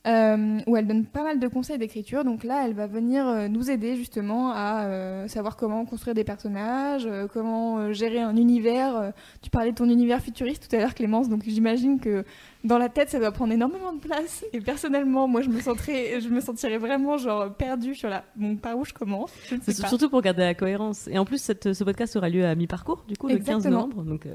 [0.06, 2.24] euh, où elle donne pas mal de conseils d'écriture.
[2.24, 6.24] Donc là, elle va venir euh, nous aider justement à euh, savoir comment construire des
[6.24, 8.96] personnages, euh, comment euh, gérer un univers.
[8.96, 9.10] Euh,
[9.42, 12.24] Tu parlais de ton univers futuriste tout à l'heure, Clémence, donc j'imagine que
[12.64, 14.44] dans la tête, ça doit prendre énormément de place.
[14.52, 18.56] Et personnellement, moi, je me sentirais, je me sentirais vraiment genre perdue sur la, bon,
[18.56, 19.32] par où je commence.
[19.48, 21.08] Je ne sais C'est surtout pour garder la cohérence.
[21.08, 23.82] Et en plus, cette- ce podcast aura lieu à mi-parcours, du coup, le 15 Exactement.
[23.88, 24.02] novembre.
[24.02, 24.26] Donc,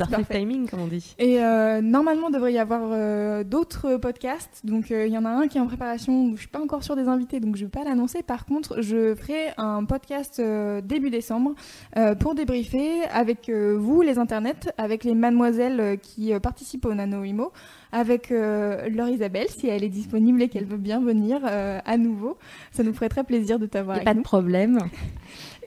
[0.00, 0.38] euh, parfait, Parfait.
[0.40, 1.14] timing, comme on dit.
[1.18, 4.60] Et euh, normalement, il devrait y avoir euh, d'autres podcasts.
[4.64, 6.32] Donc, euh, il y en a un qui est en préparation.
[6.34, 8.22] Je suis pas encore sûre des invités, donc je vais pas l'annoncer.
[8.22, 11.54] Par contre, je ferai un podcast euh, début décembre
[11.96, 16.86] euh, pour débriefer avec euh, vous, les internets, avec les mademoiselles euh, qui euh, participent
[16.86, 17.52] au Nano Imo,
[17.92, 21.96] avec euh, Laure Isabelle, si elle est disponible et qu'elle veut bien venir euh, à
[21.96, 22.36] nouveau.
[22.72, 24.20] Ça nous ferait très plaisir de t'avoir pas nous.
[24.20, 24.78] de problème.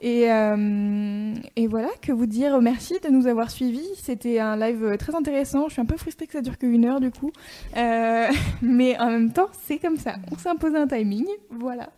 [0.02, 3.88] Et, euh, et voilà, que vous dire merci de nous avoir suivis.
[3.94, 5.68] C'était un live très intéressant.
[5.68, 7.30] Je suis un peu frustrée que ça dure qu'une heure du coup.
[7.76, 8.26] Euh,
[8.62, 10.14] mais en même temps, c'est comme ça.
[10.32, 11.26] On s'est imposé un timing.
[11.50, 11.90] Voilà.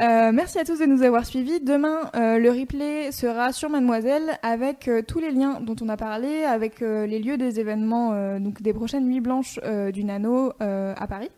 [0.00, 1.60] Euh, merci à tous de nous avoir suivis.
[1.60, 6.80] Demain, le replay sera sur Mademoiselle avec tous les liens dont on a parlé, avec
[6.80, 9.60] les lieux des événements, donc des prochaines nuits blanches
[9.92, 11.30] du Nano à Paris.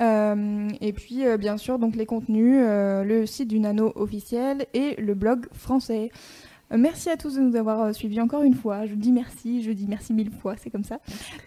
[0.00, 4.66] Euh, et puis euh, bien sûr donc les contenus, euh, le site du Nano officiel
[4.74, 6.10] et le blog français.
[6.74, 8.86] Merci à tous de nous avoir suivis encore une fois.
[8.86, 11.00] Je dis merci, je dis merci mille fois, c'est comme ça.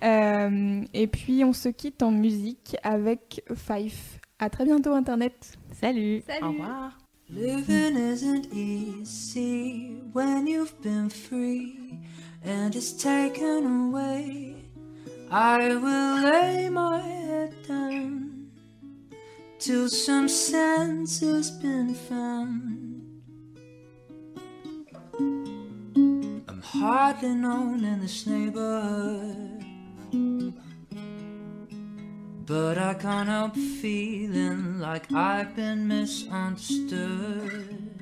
[0.03, 4.19] Euh, et puis on se quitte en musique avec Five.
[4.37, 5.57] À très bientôt Internet.
[5.71, 6.21] Salut.
[6.27, 6.45] Salut.
[6.45, 6.97] Au revoir.
[7.27, 11.97] Living isn't easy when you've been free
[12.45, 14.64] and it's taken away.
[15.37, 18.47] I will lay my head down
[19.59, 23.21] till some sense has been found.
[26.47, 29.65] I'm hardly known in this neighborhood.
[32.45, 37.94] But I can't help feeling like I've been misunderstood.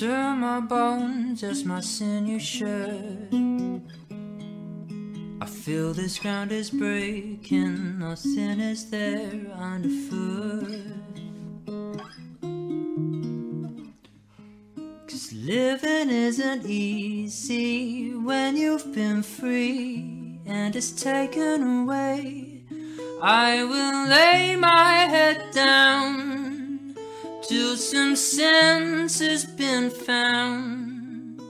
[0.00, 3.34] To my bones as my sinews shirt.
[5.42, 10.86] I feel this ground is breaking, nothing is there underfoot.
[15.06, 22.62] Cause living isn't easy when you've been free and it's taken away.
[23.20, 26.29] I will lay my head down
[27.50, 31.42] till some sense has been found.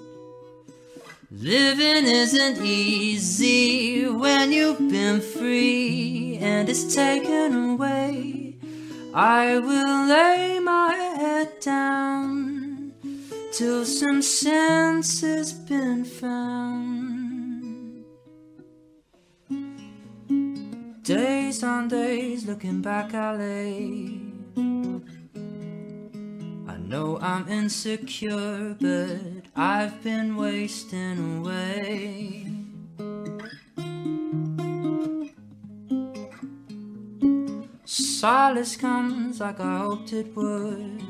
[1.30, 8.56] Living isn't easy when you've been free and it's taken away.
[9.12, 12.94] I will lay my head down
[13.52, 18.04] till some sense has been found.
[21.02, 24.20] Days on days looking back, I lay.
[26.90, 32.50] Know I'm insecure, but I've been wasting away.
[37.84, 41.04] Solace comes like I hoped it would.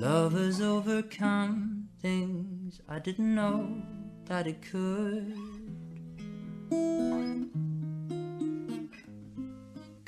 [0.00, 3.82] Love has overcome things I didn't know
[4.24, 5.38] that it could.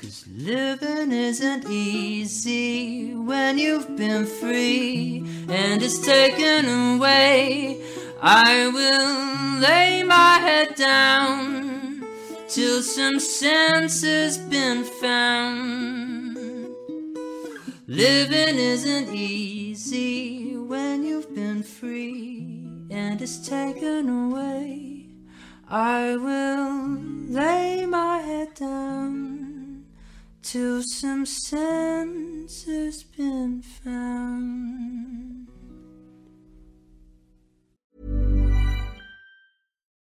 [0.09, 6.65] Cause living isn't easy when you've been free and it's taken
[6.95, 7.79] away.
[8.19, 12.03] I will lay my head down
[12.47, 16.37] till some sense has been found.
[17.85, 25.05] Living isn't easy when you've been free and it's taken away.
[25.69, 26.97] I will
[27.29, 29.48] lay my head down
[30.41, 35.38] till some sense has been found.